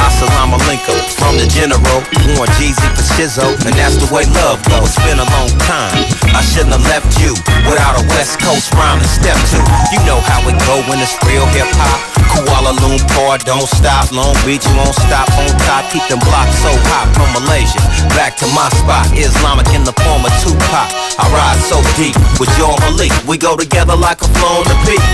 Assalamu 0.01 0.57
alaikum 0.57 0.97
from 1.31 1.39
the 1.39 1.47
general. 1.47 2.03
Warren 2.35 2.51
Jeezy 2.59 2.83
for 2.91 3.05
Shizzo, 3.15 3.47
and 3.63 3.73
that's 3.79 3.95
the 3.95 4.07
way 4.11 4.27
love 4.35 4.59
goes. 4.67 4.91
It's 4.91 4.99
been 5.07 5.15
a 5.15 5.27
long 5.31 5.51
time. 5.63 5.95
I 6.35 6.43
shouldn't 6.43 6.75
have 6.75 6.83
left 6.91 7.07
you 7.23 7.31
without 7.63 7.95
a 7.95 8.03
West 8.11 8.43
Coast 8.43 8.67
rhyme 8.75 8.99
to 8.99 9.07
step 9.07 9.39
to. 9.55 9.59
You 9.95 9.99
know 10.03 10.19
how 10.19 10.43
it 10.51 10.59
go 10.67 10.83
when 10.91 10.99
it's 10.99 11.15
real 11.23 11.47
hip 11.55 11.71
hop. 11.79 11.99
Kuala 12.35 12.75
Lumpur, 12.83 13.39
don't 13.47 13.67
stop. 13.79 14.11
Long 14.11 14.35
Beach, 14.43 14.67
won't 14.75 14.91
stop 15.07 15.31
on 15.39 15.47
top. 15.63 15.87
Keep 15.95 16.03
them 16.11 16.19
blocks 16.27 16.59
so 16.59 16.71
hot 16.91 17.07
from 17.15 17.31
Malaysia. 17.31 17.79
Back 18.11 18.35
to 18.43 18.47
my 18.51 18.67
spot, 18.75 19.07
Islamic 19.15 19.71
in 19.71 19.87
the 19.87 19.95
form 20.03 20.27
of 20.27 20.33
Tupac. 20.43 20.87
I 21.15 21.25
ride 21.31 21.59
so 21.63 21.79
deep 21.95 22.15
with 22.43 22.51
your 22.59 22.75
Malik. 22.83 23.15
We 23.23 23.39
go 23.39 23.55
together 23.55 23.95
like 23.95 24.19
a 24.19 24.27
flow 24.35 24.63
on 24.63 24.67
the 24.67 24.77
beat. 24.83 25.07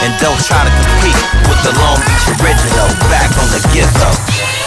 And 0.00 0.16
don't 0.24 0.40
try 0.40 0.64
to 0.64 0.72
compete 0.72 1.20
with 1.44 1.60
the 1.68 1.72
Long 1.76 2.00
Beach 2.00 2.24
original. 2.40 2.88
Back 3.12 3.28
on 3.36 3.48
the 3.52 3.60
gizzo. 3.68 4.59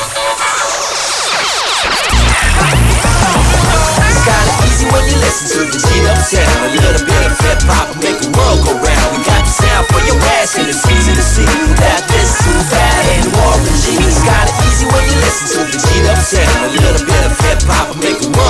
Kinda 4.83 4.95
when 4.95 5.07
you 5.07 5.17
listen 5.19 5.47
to 5.47 5.71
the 5.71 5.77
G'd 5.77 6.05
up 6.07 6.17
sound. 6.17 6.65
A 6.65 6.69
little 6.75 7.05
bit 7.05 7.23
of 7.25 7.39
hip 7.39 7.61
hop 7.63 7.89
will 7.89 8.03
make 8.03 8.19
the 8.19 8.31
world 8.37 8.59
go 8.65 8.73
round. 8.73 9.07
We 9.15 9.23
got 9.23 9.43
the 9.43 9.51
sound 9.51 9.87
for 9.87 10.01
your 10.05 10.17
ass, 10.39 10.55
and 10.57 10.67
it's 10.67 10.85
easy 10.87 11.13
to 11.13 11.21
see 11.21 11.45
that 11.79 12.07
this 12.07 12.31
is 12.47 12.63
fat 12.69 13.03
and 13.15 13.31
Warren 13.35 13.75
G. 13.83 13.95
It's 13.99 14.21
kinda 14.23 14.51
easy 14.67 14.85
when 14.87 15.03
you 15.09 15.17
listen 15.23 15.47
to 15.55 15.61
the 15.71 15.77
G'd 15.77 16.05
up 16.07 16.19
sound. 16.19 16.59
A 16.65 16.69
little 16.69 17.05
bit 17.05 17.23
of 17.25 17.33
hip 17.39 17.61
hop 17.63 17.89
will 17.89 18.01
make 18.03 18.19
the 18.19 18.29
world 18.29 18.42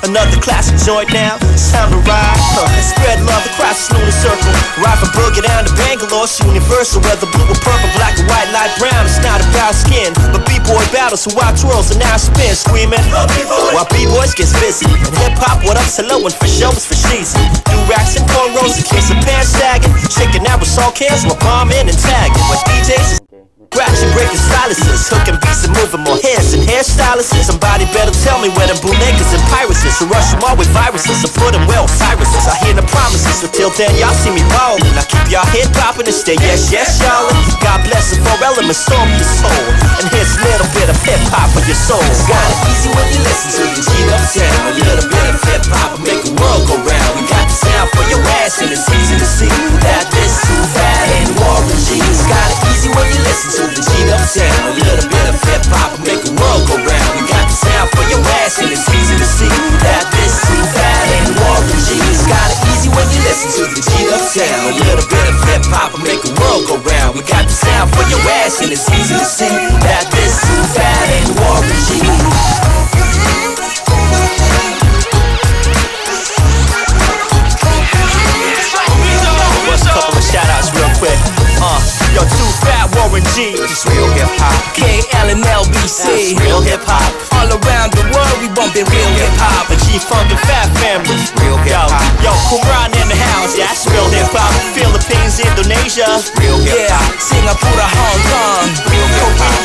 Another 0.00 0.40
classic 0.40 0.80
joint 0.80 1.12
now. 1.12 1.36
It's 1.52 1.68
time 1.68 1.92
to 1.92 2.00
ride. 2.08 2.40
Huh. 2.56 2.64
Spread 2.80 3.20
love 3.28 3.44
across 3.52 3.84
this 3.84 3.92
lunar 3.92 4.16
circle. 4.16 4.52
Ride 4.80 4.96
from 4.96 5.12
Boogie 5.12 5.44
down 5.44 5.68
to 5.68 5.72
Bangalore. 5.76 6.24
It's 6.24 6.40
universal. 6.40 7.04
Whether 7.04 7.28
blue 7.28 7.44
or 7.44 7.60
purple, 7.60 7.90
black 8.00 8.16
or 8.16 8.24
white, 8.24 8.48
light 8.48 8.72
brown. 8.80 9.04
It's 9.04 9.20
not 9.20 9.44
about 9.44 9.76
skin, 9.76 10.16
but 10.32 10.40
b-boy 10.48 10.80
battles. 10.88 11.28
who 11.28 11.36
I 11.36 11.52
twirls 11.52 11.92
and 11.92 12.00
now 12.00 12.16
I 12.16 12.20
spin, 12.20 12.56
screaming. 12.56 13.04
While 13.76 13.84
b-boys 13.92 14.32
gets 14.32 14.56
busy. 14.56 14.88
And 14.88 15.14
hip 15.20 15.36
hop, 15.36 15.60
what 15.68 15.76
up, 15.76 15.84
hello, 15.92 16.24
and 16.24 16.32
for 16.32 16.48
show 16.48 16.72
is 16.72 16.88
for 16.88 16.96
sheezy. 16.96 17.36
Do 17.68 17.76
racks 17.92 18.16
and 18.16 18.24
cornrows, 18.32 18.80
and 18.80 18.86
kids 18.88 19.12
and 19.12 19.20
pants 19.20 19.52
sagging. 19.52 19.92
Shaking 20.08 20.48
out 20.48 20.64
with 20.64 20.72
salt 20.72 20.96
cans, 20.96 21.28
while 21.28 21.36
bombing 21.44 21.92
and 21.92 21.98
tagging. 22.00 22.40
When 22.48 22.56
DJs 22.72 23.19
is 23.70 23.78
Scratching, 23.78 24.10
breaking 24.12 24.42
silences, 24.50 25.06
hooking 25.06 25.38
beats 25.38 25.62
and 25.62 25.72
moving 25.78 26.02
more 26.02 26.18
heads 26.18 26.54
and 26.54 26.62
hairstylists. 26.66 27.38
Somebody 27.46 27.86
better 27.94 28.10
tell 28.26 28.42
me 28.42 28.50
where 28.58 28.66
the 28.66 28.74
bootleggers 28.82 29.30
and 29.30 29.42
pirates 29.46 29.84
is. 29.86 29.94
So 29.96 30.06
rush 30.10 30.30
them 30.34 30.42
all 30.42 30.56
with 30.58 30.68
viruses, 30.74 31.22
so 31.22 31.28
put 31.38 31.54
them 31.54 31.66
well 31.70 31.86
viruses. 31.86 32.44
I 32.50 32.58
hear 32.66 32.74
the 32.74 32.86
promises, 32.90 33.40
so 33.40 33.46
till 33.46 33.70
then 33.78 33.94
y'all 33.96 34.14
see 34.14 34.34
me 34.34 34.42
ballin'. 34.50 34.82
I 34.98 35.04
keep 35.06 35.22
y'all 35.30 35.46
head 35.46 35.70
poppin' 35.72 36.06
and 36.06 36.14
stay 36.14 36.34
yes, 36.42 36.72
yes, 36.74 36.98
y'all. 36.98 37.30
God 37.62 37.80
bless 37.86 38.10
the 38.10 38.18
four 38.26 38.38
elements, 38.42 38.82
storm 38.82 39.06
your 39.14 39.30
soul. 39.38 39.64
And 40.02 40.06
here's 40.10 40.34
a 40.34 40.40
little 40.42 40.68
bit 40.74 40.90
of 40.90 40.98
hip 41.06 41.22
hop 41.30 41.54
for 41.54 41.62
your 41.62 41.78
soul. 41.78 42.02
It's 42.10 42.26
kinda 42.26 42.54
easy 42.74 42.90
when 42.90 43.06
you 43.14 43.20
listen 43.22 43.48
to 43.54 43.64
the 43.70 43.80
G'd 43.86 44.10
up 44.10 44.24
sound. 44.26 44.62
A 44.66 44.74
little 44.82 45.06
bit 45.06 45.26
of 45.30 45.38
hip 45.46 45.62
hop 45.70 45.88
will 45.94 46.04
make 46.04 46.22
the 46.26 46.34
world 46.34 46.66
go 46.66 46.74
round. 46.82 47.10
We 47.14 47.22
got 47.30 47.46
the 47.46 47.54
sound 47.54 47.86
for 47.94 48.02
your 48.10 48.22
ass, 48.42 48.58
and 48.60 48.74
it's 48.74 48.86
easy 48.90 49.14
to 49.14 49.28
see 49.28 49.52
that 49.86 50.10
this 50.10 50.42
too 50.42 50.62
fat 50.74 50.89
and 51.40 51.48
Warren 51.48 51.78
G. 51.80 51.96
It's 51.96 52.24
kinda 52.26 52.54
easy 52.70 52.88
when 52.92 53.06
you 53.08 53.20
listen 53.24 53.50
to 53.56 53.64
the 53.72 53.80
G'd 53.80 54.12
up 54.12 54.24
sound. 54.28 54.76
A 54.76 54.84
little 54.84 55.08
bit 55.08 55.26
of 55.28 55.36
hip 55.48 55.64
hop 55.72 55.96
will 55.96 56.04
make 56.04 56.22
the 56.24 56.32
world 56.36 56.68
go 56.68 56.76
round. 56.76 57.12
We 57.16 57.22
got 57.28 57.48
the 57.48 57.56
sound 57.56 57.88
for 57.96 58.04
your 58.08 58.20
ass, 58.44 58.58
and 58.58 58.70
it's 58.70 58.88
easy 58.88 59.16
to 59.16 59.24
see 59.24 59.48
that 59.80 60.04
this 60.12 60.34
is 60.50 60.66
fat 60.74 61.04
and 61.16 61.28
Warren 61.40 61.80
G. 61.86 61.96
It's 62.10 62.24
kinda 62.26 62.56
easy 62.72 62.88
when 62.92 63.06
you 63.10 63.20
listen 63.24 63.48
to 63.56 63.64
the 63.72 63.80
G'd 63.80 64.12
up 64.12 64.20
sound. 64.20 64.62
A 64.68 64.84
little 64.84 65.06
bit 65.08 65.26
of 65.28 65.36
hip 65.48 65.64
hop 65.66 65.92
will 65.92 66.04
make 66.04 66.22
the 66.22 66.34
world 66.40 66.66
go 66.68 66.76
round. 66.84 67.16
We 67.16 67.22
got 67.22 67.46
the 67.46 67.54
sound 67.54 67.94
for 67.94 68.04
your 68.08 68.22
ass, 68.44 68.60
and 68.60 68.72
it's 68.72 68.88
easy 68.90 69.16
to 69.16 69.24
see 69.24 69.54
that 69.86 70.10
this 70.10 70.36
is 70.44 70.66
fat 70.76 71.06
and 71.18 71.28
Warren 71.40 71.78
G. 71.86 71.90
What's 73.40 73.49
shout 81.00 81.16
outs 81.16 81.16
real 81.16 81.16
quick? 81.16 81.18
Uh, 81.60 81.80
yo, 82.16 82.22
too 82.24 82.50
fat 82.64 82.88
Warren 82.96 83.24
G. 83.36 83.52
It's 83.56 83.84
real 83.86 84.08
hip 84.16 84.28
hop. 84.40 84.56
KL 84.76 85.32
and 85.32 85.44
LBC. 85.44 86.36
That's 86.36 86.40
real 86.40 86.60
hip 86.60 86.80
hop. 86.84 87.12
All 87.36 87.48
around 87.48 87.92
the 87.92 88.04
world, 88.12 88.36
we 88.40 88.48
bumping 88.52 88.88
real 88.88 89.12
hip 89.16 89.34
hop. 89.36 89.68
A 89.68 89.76
G 89.76 90.00
Funk 90.00 90.30
and 90.32 90.40
Fat 90.48 90.68
Family. 90.80 91.20
Real 91.44 91.60
hip 91.64 91.76
hop. 91.76 91.92
yo, 92.24 92.32
Qumran 92.48 92.92
in 92.96 93.08
the 93.08 93.18
house. 93.32 93.56
Yeah, 93.56 93.68
that's 93.68 93.84
real 93.88 94.08
hip 94.08 94.32
hop. 94.32 94.52
Philippines, 94.72 95.40
Indonesia. 95.40 96.08
Real 96.40 96.60
hip 96.64 96.88
yeah. 96.88 96.96
hop. 96.96 97.12
Singapore, 97.20 97.76
Hong 97.76 98.22
Kong. 98.28 98.68
Real. 98.88 99.00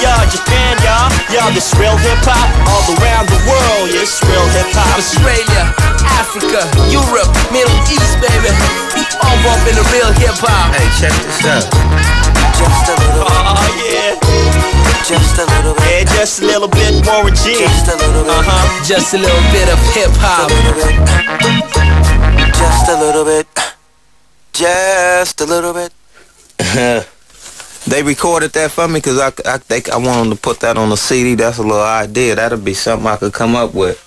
Korea, 0.06 0.14
Japan, 0.30 0.76
y'all. 0.84 1.08
Y'all, 1.32 1.52
this 1.56 1.72
real 1.80 1.96
hip 1.98 2.20
hop. 2.28 2.48
All 2.68 2.84
around 3.00 3.28
the 3.32 3.40
world, 3.48 3.88
yeah, 3.92 4.04
it's 4.04 4.20
real 4.24 4.48
hip 4.52 4.70
hop. 4.76 5.00
Australia, 5.00 5.72
Africa, 6.20 6.64
Europe, 6.92 7.30
Middle 7.52 7.76
East, 7.92 8.16
baby. 8.24 8.52
All 9.24 9.38
bumping 9.44 9.76
the 9.76 9.86
real 9.92 10.12
hip 10.20 10.36
hop. 10.40 10.74
Hey, 10.76 10.88
check 11.00 11.14
this 11.24 11.44
out. 11.48 11.66
Just 12.56 12.88
a 12.90 12.96
little 13.00 13.24
bit, 13.24 13.44
Oh, 13.52 13.68
yeah. 13.84 14.16
just 15.04 15.38
a 15.40 15.46
little 15.46 15.74
bit, 15.76 16.08
Yeah, 16.08 16.16
just 16.16 16.42
a 16.42 16.46
little 16.46 16.68
bit 16.68 17.06
Warren 17.06 17.36
G. 17.36 17.56
just 17.60 17.88
a 17.88 17.96
little 17.98 18.24
bit, 18.24 18.32
Uh 18.32 18.44
huh. 18.48 18.84
Just 18.86 19.14
a 19.14 19.18
little 19.18 19.46
bit 19.52 19.68
of 19.70 19.80
hip 19.94 20.12
hop. 20.24 20.50
just 22.56 22.90
a 22.90 22.96
little 23.00 23.26
bit, 23.26 23.48
just 24.54 25.42
a 25.42 25.46
little 25.46 25.74
bit. 25.74 25.92
they 27.88 28.02
recorded 28.04 28.52
that 28.54 28.72
for 28.72 28.88
me 28.88 28.96
because 28.96 29.20
I, 29.20 29.28
I 29.46 29.58
think 29.58 29.90
I 29.90 29.98
want 29.98 30.30
them 30.30 30.36
to 30.38 30.42
put 30.42 30.60
that 30.62 30.78
on 30.78 30.90
the 30.90 30.96
CD. 30.98 31.36
That's 31.36 31.58
a 31.58 31.62
little 31.64 31.82
idea. 31.82 32.36
That'll 32.36 32.58
be 32.60 32.74
something 32.74 33.06
I 33.08 33.18
could 33.18 33.34
come 33.34 33.56
up 33.56 33.74
with. 33.74 34.05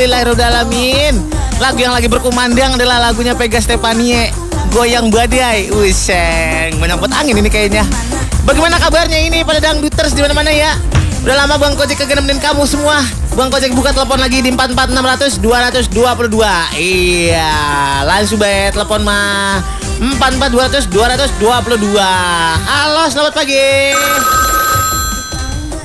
Alhamdulillahirobbilalamin. 0.00 1.14
Lagu 1.60 1.76
yang 1.76 1.92
lagi 1.92 2.08
berkumandang 2.08 2.72
adalah 2.80 3.04
lagunya 3.04 3.36
Pega 3.36 3.60
Stefanie, 3.60 4.32
Goyang 4.72 5.12
Badai. 5.12 5.68
Wiseng, 5.76 6.80
banget 6.80 7.12
angin 7.12 7.36
ini 7.36 7.52
kayaknya. 7.52 7.84
Bagaimana 8.48 8.80
kabarnya 8.80 9.20
ini 9.20 9.44
pada 9.44 9.60
dangduters 9.60 10.16
di 10.16 10.24
mana-mana 10.24 10.48
ya? 10.56 10.72
Udah 11.20 11.44
lama 11.44 11.60
Bang 11.60 11.76
Kojek 11.76 12.00
kagak 12.00 12.16
nemenin 12.16 12.40
kamu 12.40 12.64
semua. 12.64 13.04
Bang 13.36 13.52
Kojek 13.52 13.76
buka 13.76 13.92
telepon 13.92 14.24
lagi 14.24 14.40
di 14.40 14.48
44600 14.56 15.92
222. 15.92 16.80
Iya, 16.80 17.52
langsung 18.08 18.40
bayar 18.40 18.72
telepon 18.72 19.04
mah 19.04 19.60
44200 20.00 21.36
222. 21.36 22.00
Halo, 22.64 23.04
selamat 23.12 23.36
pagi. 23.36 23.92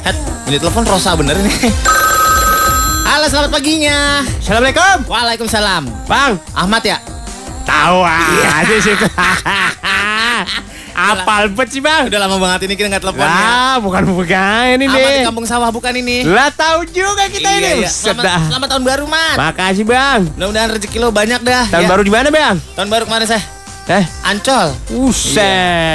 Het, 0.07 0.17
ini 0.47 0.55
telepon 0.55 0.87
Rosa 0.87 1.19
bener 1.19 1.35
nih. 1.35 2.14
Halo, 3.25 3.41
selamat 3.41 3.57
paginya. 3.57 4.21
Assalamualaikum. 4.37 5.09
Waalaikumsalam. 5.09 5.89
Bang, 6.05 6.37
Ahmad 6.53 6.85
ya? 6.85 7.01
tahu 7.65 8.05
aja 8.61 8.75
sih. 8.77 8.93
Apal 10.93 11.49
bet 11.49 11.73
sih 11.73 11.81
bang? 11.81 12.05
Udah 12.05 12.21
lama 12.21 12.37
banget 12.37 12.69
ini 12.69 12.77
kita 12.77 12.85
nggak 12.85 13.01
telepon 13.01 13.25
ya. 13.25 13.33
Lah, 13.33 13.75
bukan 13.81 14.13
bukan 14.13 14.77
ini. 14.77 14.85
Ahmad 14.85 15.09
di 15.09 15.25
kampung 15.25 15.47
sawah 15.49 15.73
bukan 15.73 15.97
ini. 15.97 16.21
Lah 16.21 16.53
tahu 16.53 16.85
juga 16.85 17.25
kita 17.25 17.49
Iya, 17.49 17.81
ini. 17.81 17.81
iya. 17.81 17.89
Selamat, 17.89 18.29
dah. 18.29 18.41
selamat 18.45 18.67
tahun 18.77 18.83
baru, 18.93 19.05
Mat. 19.09 19.35
Makasih 19.41 19.85
bang. 19.89 20.19
Mudah-mudahan 20.37 20.69
rezeki 20.77 20.97
lo 21.01 21.09
banyak 21.09 21.41
dah. 21.41 21.65
Tahun 21.65 21.81
ya. 21.81 21.89
baru 21.89 22.05
di 22.05 22.13
mana 22.13 22.29
bang? 22.29 22.61
Tahun 22.77 22.89
baru 22.93 23.09
kemarin 23.09 23.25
saya. 23.25 23.54
Eh, 23.85 24.01
Ancol. 24.25 24.73
Buset. 24.89 25.37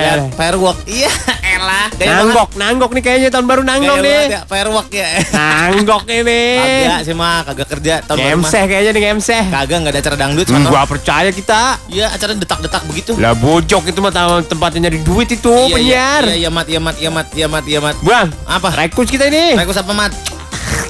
Lihat 0.07 0.39
firework. 0.39 0.79
Iya, 0.87 1.11
elah. 1.43 1.91
Gaya 1.91 2.23
Nanggok, 2.23 2.49
nanggok 2.55 2.91
nih 2.95 3.03
kayaknya 3.03 3.29
tahun 3.35 3.47
baru 3.51 3.63
nanggok 3.67 3.97
Gaya 3.99 4.07
nih. 4.07 4.23
ya, 4.31 4.41
firework 4.47 4.89
ya. 4.95 5.09
Nanggok 5.35 6.03
ini. 6.23 6.43
Kagak 6.55 7.01
sih 7.03 7.15
mah, 7.19 7.43
kagak 7.43 7.67
kerja 7.67 7.95
tahun 8.07 8.19
baru 8.23 8.39
mah. 8.47 8.51
Kayaknya 8.51 8.91
nih 8.95 9.03
ngemseh. 9.05 9.43
Kagak 9.51 9.77
nggak 9.83 9.93
ada 9.93 10.01
acara 10.01 10.17
dangdut 10.17 10.47
Hmm. 10.47 10.71
Gua 10.71 10.87
percaya 10.87 11.31
kita. 11.35 11.83
Iya, 11.91 12.07
acara 12.15 12.33
detak-detak 12.33 12.83
begitu. 12.87 13.13
Lah 13.19 13.35
bojok 13.35 13.83
itu 13.85 13.99
mah 13.99 14.15
tempatnya 14.41 14.87
nyari 14.87 14.99
duit 15.03 15.27
itu 15.27 15.51
Iya, 15.51 15.75
penyiar. 15.75 16.23
Iya, 16.31 16.37
iya, 16.37 16.49
mat, 16.49 16.67
iya, 16.71 16.79
mat, 16.79 16.97
iya, 16.97 17.11
mat, 17.11 17.27
iya, 17.35 17.47
mat, 17.51 17.65
iya, 17.67 17.79
mat. 17.83 17.97
Bang, 18.07 18.31
Apa? 18.47 18.71
rekus 18.77 19.11
kita 19.11 19.27
ini. 19.27 19.59
Rekus 19.59 19.75
apa, 19.75 19.91
mat? 19.91 20.15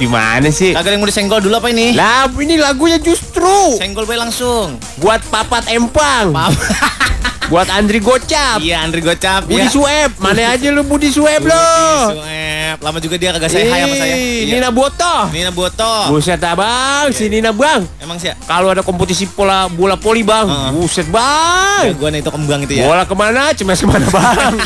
Gimana 0.00 0.48
sih? 0.48 0.72
Kagak 0.72 0.96
yang 0.96 1.04
mau 1.04 1.10
disenggol 1.12 1.44
dulu 1.44 1.60
apa 1.60 1.68
ini? 1.68 1.92
Lah 1.92 2.24
ini 2.32 2.56
lagunya 2.56 2.96
justru 2.96 3.76
Senggol 3.76 4.08
bae 4.08 4.16
langsung. 4.16 4.80
buat 4.96 5.20
Papat 5.28 5.68
Empang, 5.68 6.32
Paham? 6.32 6.56
buat 7.52 7.68
Andri 7.68 8.00
Gocap, 8.00 8.64
Iya, 8.64 8.80
Andri 8.80 9.04
Gocap. 9.04 9.44
Budi 9.44 9.60
ya. 9.60 9.68
Sueb, 9.68 10.10
mana 10.16 10.56
aja 10.56 10.72
lu 10.72 10.88
Budi 10.88 11.12
Sueb 11.12 11.44
Budi 11.44 11.52
lo. 11.52 12.16
Sueb. 12.16 12.76
Lama 12.80 12.96
juga 12.96 13.20
dia 13.20 13.34
kagak 13.36 13.52
saya 13.52 13.68
hai 13.68 13.80
sama 13.84 13.94
saya. 13.94 14.14
Iya. 14.16 14.52
Nina 14.56 14.70
Boto. 14.72 15.16
Nina 15.28 15.52
Boto. 15.52 15.94
Buset 16.08 16.40
ah 16.40 16.54
bang, 16.56 17.06
si 17.12 17.28
Nina 17.28 17.52
bang. 17.52 17.84
Emang 18.00 18.16
sih 18.16 18.32
ya? 18.32 18.34
Kalau 18.40 18.72
ada 18.72 18.80
kompetisi 18.80 19.28
bola 19.28 19.68
bola 19.68 20.00
poli 20.00 20.24
bang, 20.24 20.48
Heeh. 20.48 20.70
buset 20.72 21.04
bang. 21.12 21.92
Jagoan 21.92 22.16
itu 22.16 22.30
kembang 22.32 22.64
itu 22.64 22.80
ya. 22.80 22.88
Bola 22.88 23.04
ke 23.04 23.12
mana? 23.12 23.52
Cemes 23.52 23.76
ke 23.76 23.84
mana 23.84 24.08
bang? 24.08 24.54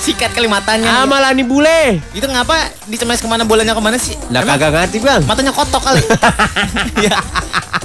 Sikat 0.00 0.32
kali 0.32 0.48
matanya. 0.48 1.04
Sama 1.04 1.20
Lani 1.20 1.44
Bule. 1.44 2.00
Itu 2.16 2.24
ngapa 2.24 2.72
dicemes 2.88 3.20
ke 3.20 3.28
mana 3.28 3.44
bolanya 3.44 3.76
ke 3.76 3.82
mana 3.84 4.00
sih? 4.00 4.16
Lah 4.32 4.40
kagak 4.48 4.72
ngerti 4.72 4.96
bang. 5.04 5.20
matanya 5.28 5.52
kotok 5.52 5.82
kali. 5.84 6.00
Iya. 7.04 7.16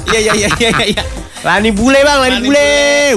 Iya 0.05 0.19
iya 0.21 0.33
iya 0.33 0.49
iya 0.61 0.71
iya. 0.95 1.03
Lani 1.45 1.69
Bule 1.69 2.01
bang, 2.01 2.17
Lani, 2.17 2.41
Lani 2.41 2.47
Bule. 2.49 2.69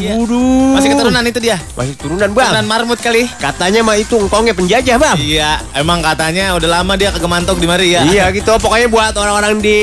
Bule, 0.04 0.36
iya. 0.36 0.76
Masih 0.76 0.88
keturunan 0.92 1.24
itu 1.24 1.40
dia. 1.40 1.56
Masih 1.72 1.96
turunan 1.96 2.28
bang. 2.28 2.44
Keturunan 2.52 2.66
marmut 2.68 3.00
kali. 3.00 3.24
Katanya 3.40 3.80
mah 3.80 3.96
itu 3.96 4.20
engkongnya 4.20 4.52
penjajah 4.52 5.00
bang. 5.00 5.16
Iya, 5.16 5.50
emang 5.72 6.04
katanya 6.04 6.52
udah 6.52 6.68
lama 6.68 6.92
dia 7.00 7.08
kagak 7.08 7.24
mantok 7.24 7.56
di 7.56 7.64
mari 7.64 7.96
ya. 7.96 8.04
Iya 8.04 8.28
gitu, 8.36 8.52
pokoknya 8.60 8.92
buat 8.92 9.16
orang-orang 9.16 9.64
di 9.64 9.78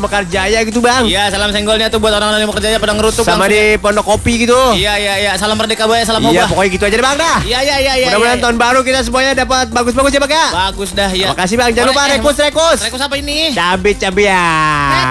Mekarjaya 0.00 0.64
gitu 0.64 0.80
bang. 0.80 1.04
Iya, 1.04 1.28
salam 1.28 1.52
senggolnya 1.52 1.92
tuh 1.92 2.00
buat 2.00 2.16
orang-orang 2.16 2.40
yang 2.40 2.48
mau 2.48 2.56
kerjanya 2.56 2.80
pada 2.80 2.96
ngerutuk 2.96 3.20
Sama 3.20 3.44
langsung. 3.44 3.52
di 3.52 3.76
Pondok 3.76 4.04
Kopi 4.16 4.32
gitu. 4.48 4.56
Iya 4.80 4.96
iya 4.96 5.14
iya, 5.20 5.32
salam 5.36 5.60
merdeka 5.60 5.84
Bay, 5.84 6.00
salam 6.08 6.24
Iya, 6.24 6.48
Moba. 6.48 6.56
pokoknya 6.56 6.70
gitu 6.72 6.84
aja 6.88 6.96
deh 6.96 7.04
bang 7.04 7.16
dah. 7.20 7.38
Iya 7.44 7.58
iya 7.60 7.76
iya 7.84 7.92
iya. 8.00 8.08
Mudah-mudahan 8.16 8.38
iya. 8.40 8.44
tahun 8.48 8.56
baru 8.60 8.84
kita 8.84 9.00
semuanya 9.00 9.32
dapat 9.32 9.72
bagus-bagus 9.72 10.12
ya 10.12 10.20
bang 10.20 10.32
ya. 10.36 10.46
bagus 10.52 10.90
dah 10.92 11.08
ya. 11.08 11.32
Makasih 11.32 11.56
bang, 11.56 11.72
jangan 11.72 11.88
lupa 11.96 12.02
eh, 12.04 12.20
rekus 12.20 12.36
rekus. 12.36 12.78
Rekus 12.84 13.00
apa 13.00 13.16
ini? 13.16 13.56
Cabe 13.56 13.96
cabean. 13.96 15.04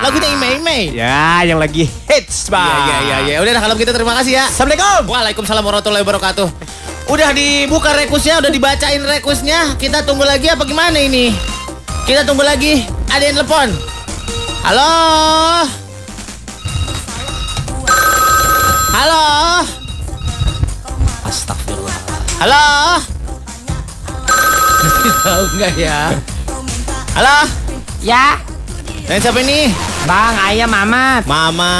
Lagunya 0.00 0.28
Ime 0.32 0.48
Ime. 0.56 0.78
Ya, 0.96 1.44
yang 1.44 1.60
lagi 1.60 1.84
hits 2.08 2.48
bang. 2.48 2.64
Iya 2.64 2.80
iya 2.80 2.96
iya 3.04 3.16
iya. 3.20 3.38
Udah 3.44 3.52
dah, 3.60 3.62
kalau 3.68 3.74
gitu 3.76 3.92
terima 3.92 4.16
kasih 4.16 4.32
ya. 4.40 4.44
Assalamualaikum. 4.48 5.12
Waalaikumsalam 5.12 5.60
warahmatullahi 5.60 6.04
wabarakatuh. 6.08 6.48
Udah 7.12 7.30
dibuka 7.36 7.92
rekusnya, 7.92 8.40
udah 8.40 8.48
dibacain 8.48 9.04
rekusnya. 9.04 9.76
Kita 9.76 10.00
tunggu 10.08 10.24
lagi 10.24 10.48
apa 10.48 10.64
gimana 10.64 10.96
ini? 10.96 11.36
Kita 12.08 12.24
tunggu 12.24 12.42
lagi. 12.42 12.80
Ada 13.12 13.22
yang 13.28 13.36
telepon. 13.44 13.68
Halo. 14.64 14.90
Halo. 18.96 19.75
Halo. 22.36 22.64
Tahu 25.18 25.42
nggak 25.56 25.72
ya? 25.74 26.12
Halo. 27.16 27.36
Ya, 27.98 28.38
Dan 29.06 29.18
siapa 29.18 29.38
ini? 29.40 29.70
Bang, 30.02 30.34
ayah 30.46 30.66
Mamat. 30.66 31.26
Mama. 31.26 31.74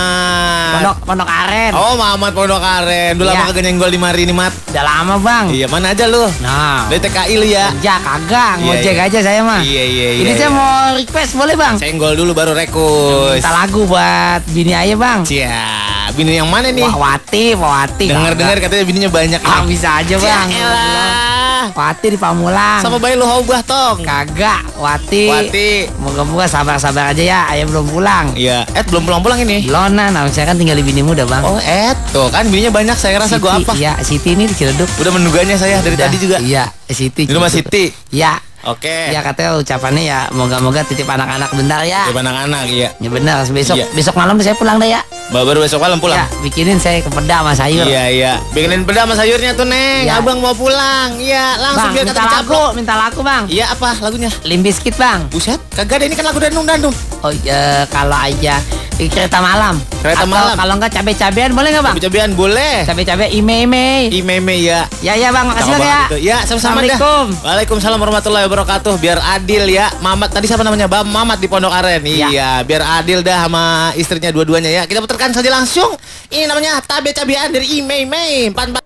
Pondok 0.75 0.97
Pondok 1.05 1.29
Aren. 1.29 1.71
Oh, 1.71 1.95
Mamat 1.95 2.33
Pondok 2.33 2.59
Aren. 2.59 3.15
Udah 3.15 3.27
lama 3.29 3.39
Iya. 3.41 3.47
kagak 3.49 3.63
nyenggol 3.63 3.91
di 3.91 4.01
mari 4.01 4.23
nih, 4.25 4.35
Mat. 4.35 4.51
Udah 4.67 4.83
lama, 4.83 5.15
Bang. 5.21 5.47
Iya, 5.51 5.67
mana 5.67 5.91
aja 5.91 6.07
lu? 6.07 6.27
Nah, 6.41 6.87
Dari 6.89 6.99
TKI 6.99 7.35
lu 7.37 7.47
ya. 7.47 7.71
kerja 7.73 7.95
kagak, 8.01 8.53
Iya, 8.57 8.65
ngojek 8.65 8.97
iya. 8.97 9.07
aja 9.07 9.19
saya 9.21 9.41
mah. 9.43 9.61
Iya, 9.63 9.85
iya, 9.85 10.09
iya. 10.13 10.23
Ini 10.25 10.33
saya 10.35 10.51
iya. 10.51 10.59
mau 10.59 10.75
request 10.97 11.33
boleh, 11.35 11.55
Bang? 11.55 11.75
senggol 11.77 12.15
dulu 12.15 12.33
baru 12.33 12.53
rekus. 12.55 13.39
Minta 13.39 13.53
lagu 13.53 13.81
buat 13.85 14.41
bini 14.51 14.73
ayah, 14.73 14.97
Bang. 14.97 15.21
Cia, 15.23 16.06
bini 16.17 16.41
yang 16.41 16.49
mana 16.49 16.73
nih? 16.73 16.89
Wati, 16.89 17.53
Wati. 17.53 18.09
Dengar-dengar 18.09 18.57
katanya 18.59 18.85
bininya 18.89 19.11
banyak. 19.13 19.41
Ah, 19.45 19.63
bisa 19.69 20.01
aja, 20.01 20.17
Bang. 20.17 20.49
Ya 20.49 20.65
elah. 20.65 21.65
Wati 21.77 22.07
di 22.15 22.19
Pamulang. 22.19 22.81
Sama 22.81 22.97
bayi 22.97 23.21
lu 23.21 23.29
hobah 23.29 23.61
tong. 23.61 24.01
Kagak, 24.01 24.65
Wati. 24.81 25.29
Wati. 25.29 25.71
Moga-moga 26.01 26.49
sabar-sabar 26.49 27.13
aja 27.13 27.21
ya, 27.21 27.41
ayah 27.53 27.69
belum 27.69 27.93
pulang. 27.93 28.33
Iya, 28.33 28.65
Ed 28.73 28.89
belum 28.89 29.05
pulang-pulang 29.05 29.45
ini. 29.45 29.69
Belum, 29.69 29.93
nah, 29.93 30.09
saya 30.33 30.49
kan 30.49 30.57
tinggal 30.57 30.81
di 30.81 30.85
bini 30.87 31.05
muda, 31.05 31.29
Bang. 31.29 31.45
Oh, 31.45 31.61
Ed. 31.61 31.95
Tuh 32.17 32.33
kan 32.33 32.49
bininya 32.49 32.73
banyak, 32.73 32.97
saya 32.97 33.21
rasa 33.21 33.37
gua 33.37 33.61
apa? 33.61 33.77
Iya, 33.77 34.01
Siti 34.01 34.33
ini 34.33 34.49
di 34.49 34.55
Ciledug. 34.57 34.89
Udah 34.97 35.13
menduganya 35.13 35.61
saya 35.61 35.85
dari 35.85 36.01
Udah, 36.01 36.09
tadi 36.09 36.17
juga. 36.17 36.41
Iya, 36.41 36.73
Siti. 36.89 37.29
Di 37.29 37.33
rumah. 37.37 37.53
Siti. 37.53 37.93
Iya. 38.15 38.41
Oke. 38.67 39.15
Ya 39.15 39.23
katanya 39.23 39.63
ucapannya 39.63 40.03
ya 40.03 40.19
moga-moga 40.35 40.83
titip 40.83 41.07
anak-anak 41.07 41.55
bentar 41.55 41.87
ya. 41.87 42.11
Di 42.11 42.15
anak-anak, 42.19 42.67
iya. 42.67 42.91
Ya 42.99 43.09
benar, 43.15 43.47
besok 43.47 43.79
Iya. 43.79 43.87
besok 43.95 44.19
malam 44.19 44.35
saya 44.43 44.59
pulang 44.59 44.83
deh 44.83 44.91
ya. 44.91 45.07
Baru 45.27 45.59
besok 45.59 45.83
malam 45.83 45.99
pulang. 45.99 46.23
Ya, 46.23 46.27
bikinin 46.39 46.79
saya 46.79 47.03
ke 47.03 47.11
peda 47.11 47.43
sama 47.43 47.53
sayur. 47.59 47.83
Iya 47.83 48.05
iya, 48.15 48.33
bikinin 48.55 48.87
peda 48.87 49.03
sama 49.05 49.19
sayurnya 49.19 49.59
tuh 49.59 49.67
neng. 49.67 50.07
Iya. 50.07 50.23
Abang 50.23 50.39
mau 50.39 50.55
pulang. 50.55 51.19
Iya, 51.19 51.59
langsung 51.59 51.91
Bang, 51.91 51.95
biar 51.99 52.07
minta 52.07 52.23
kata 52.23 52.37
lagu, 52.39 52.63
minta 52.79 52.95
lagu, 52.95 53.21
Bang. 53.27 53.45
Iya 53.51 53.75
apa 53.75 53.99
lagunya? 53.99 54.31
Limbiskit, 54.47 54.95
Bang. 54.95 55.27
Buset, 55.27 55.59
kagak 55.75 55.99
ada 55.99 56.05
ini 56.07 56.15
kan 56.15 56.31
lagu 56.31 56.39
Dandung 56.39 56.63
Dandung. 56.63 56.95
Oh, 57.27 57.35
iya, 57.43 57.83
kalau 57.91 58.15
aja 58.15 58.63
kereta 58.97 59.39
malam. 59.45 59.77
Kereta 60.01 60.25
Atau 60.25 60.33
malam. 60.33 60.57
Kalau 60.57 60.73
enggak 60.81 60.93
cabe-cabean 60.97 61.51
boleh 61.53 61.69
enggak, 61.69 61.85
Bang? 61.85 61.95
Cabe-cabean 61.99 62.31
boleh. 62.33 62.77
Cabe-cabe 62.89 63.29
ime-ime. 63.29 64.09
Imeme 64.09 64.57
ya. 64.57 64.89
Ya, 65.05 65.13
ya, 65.21 65.29
Bang. 65.29 65.53
Makasih 65.53 65.73
Bang 65.77 65.85
ya. 65.85 66.01
Ya, 66.17 66.39
sama-sama 66.49 66.81
dah. 66.81 66.97
Assalamualaikum. 66.97 67.25
Waalaikumsalam 67.45 67.99
warahmatullahi 68.01 68.45
wabarakatuh. 68.49 68.95
Biar 68.97 69.19
adil 69.37 69.69
ya. 69.69 69.93
Mamat 70.01 70.33
tadi 70.33 70.49
siapa 70.49 70.65
namanya? 70.65 70.89
Bam 70.89 71.05
Mamat 71.05 71.39
di 71.43 71.49
Pondok 71.51 71.75
Aren. 71.75 72.01
Iya. 72.07 72.29
Iya, 72.33 72.51
biar 72.65 72.83
adil 73.03 73.21
dah 73.21 73.45
sama 73.45 73.93
istrinya 74.01 74.33
dua-duanya 74.33 74.73
ya. 74.73 74.83
Kita 74.89 75.05
putarkan 75.05 75.37
saja 75.37 75.51
langsung. 75.53 75.93
Ini 76.33 76.49
namanya 76.49 76.81
Tabe 76.81 77.13
Cabean 77.13 77.53
dari 77.53 77.83
Ime 77.83 78.09
Ime. 78.09 78.55
Empat 78.55 78.86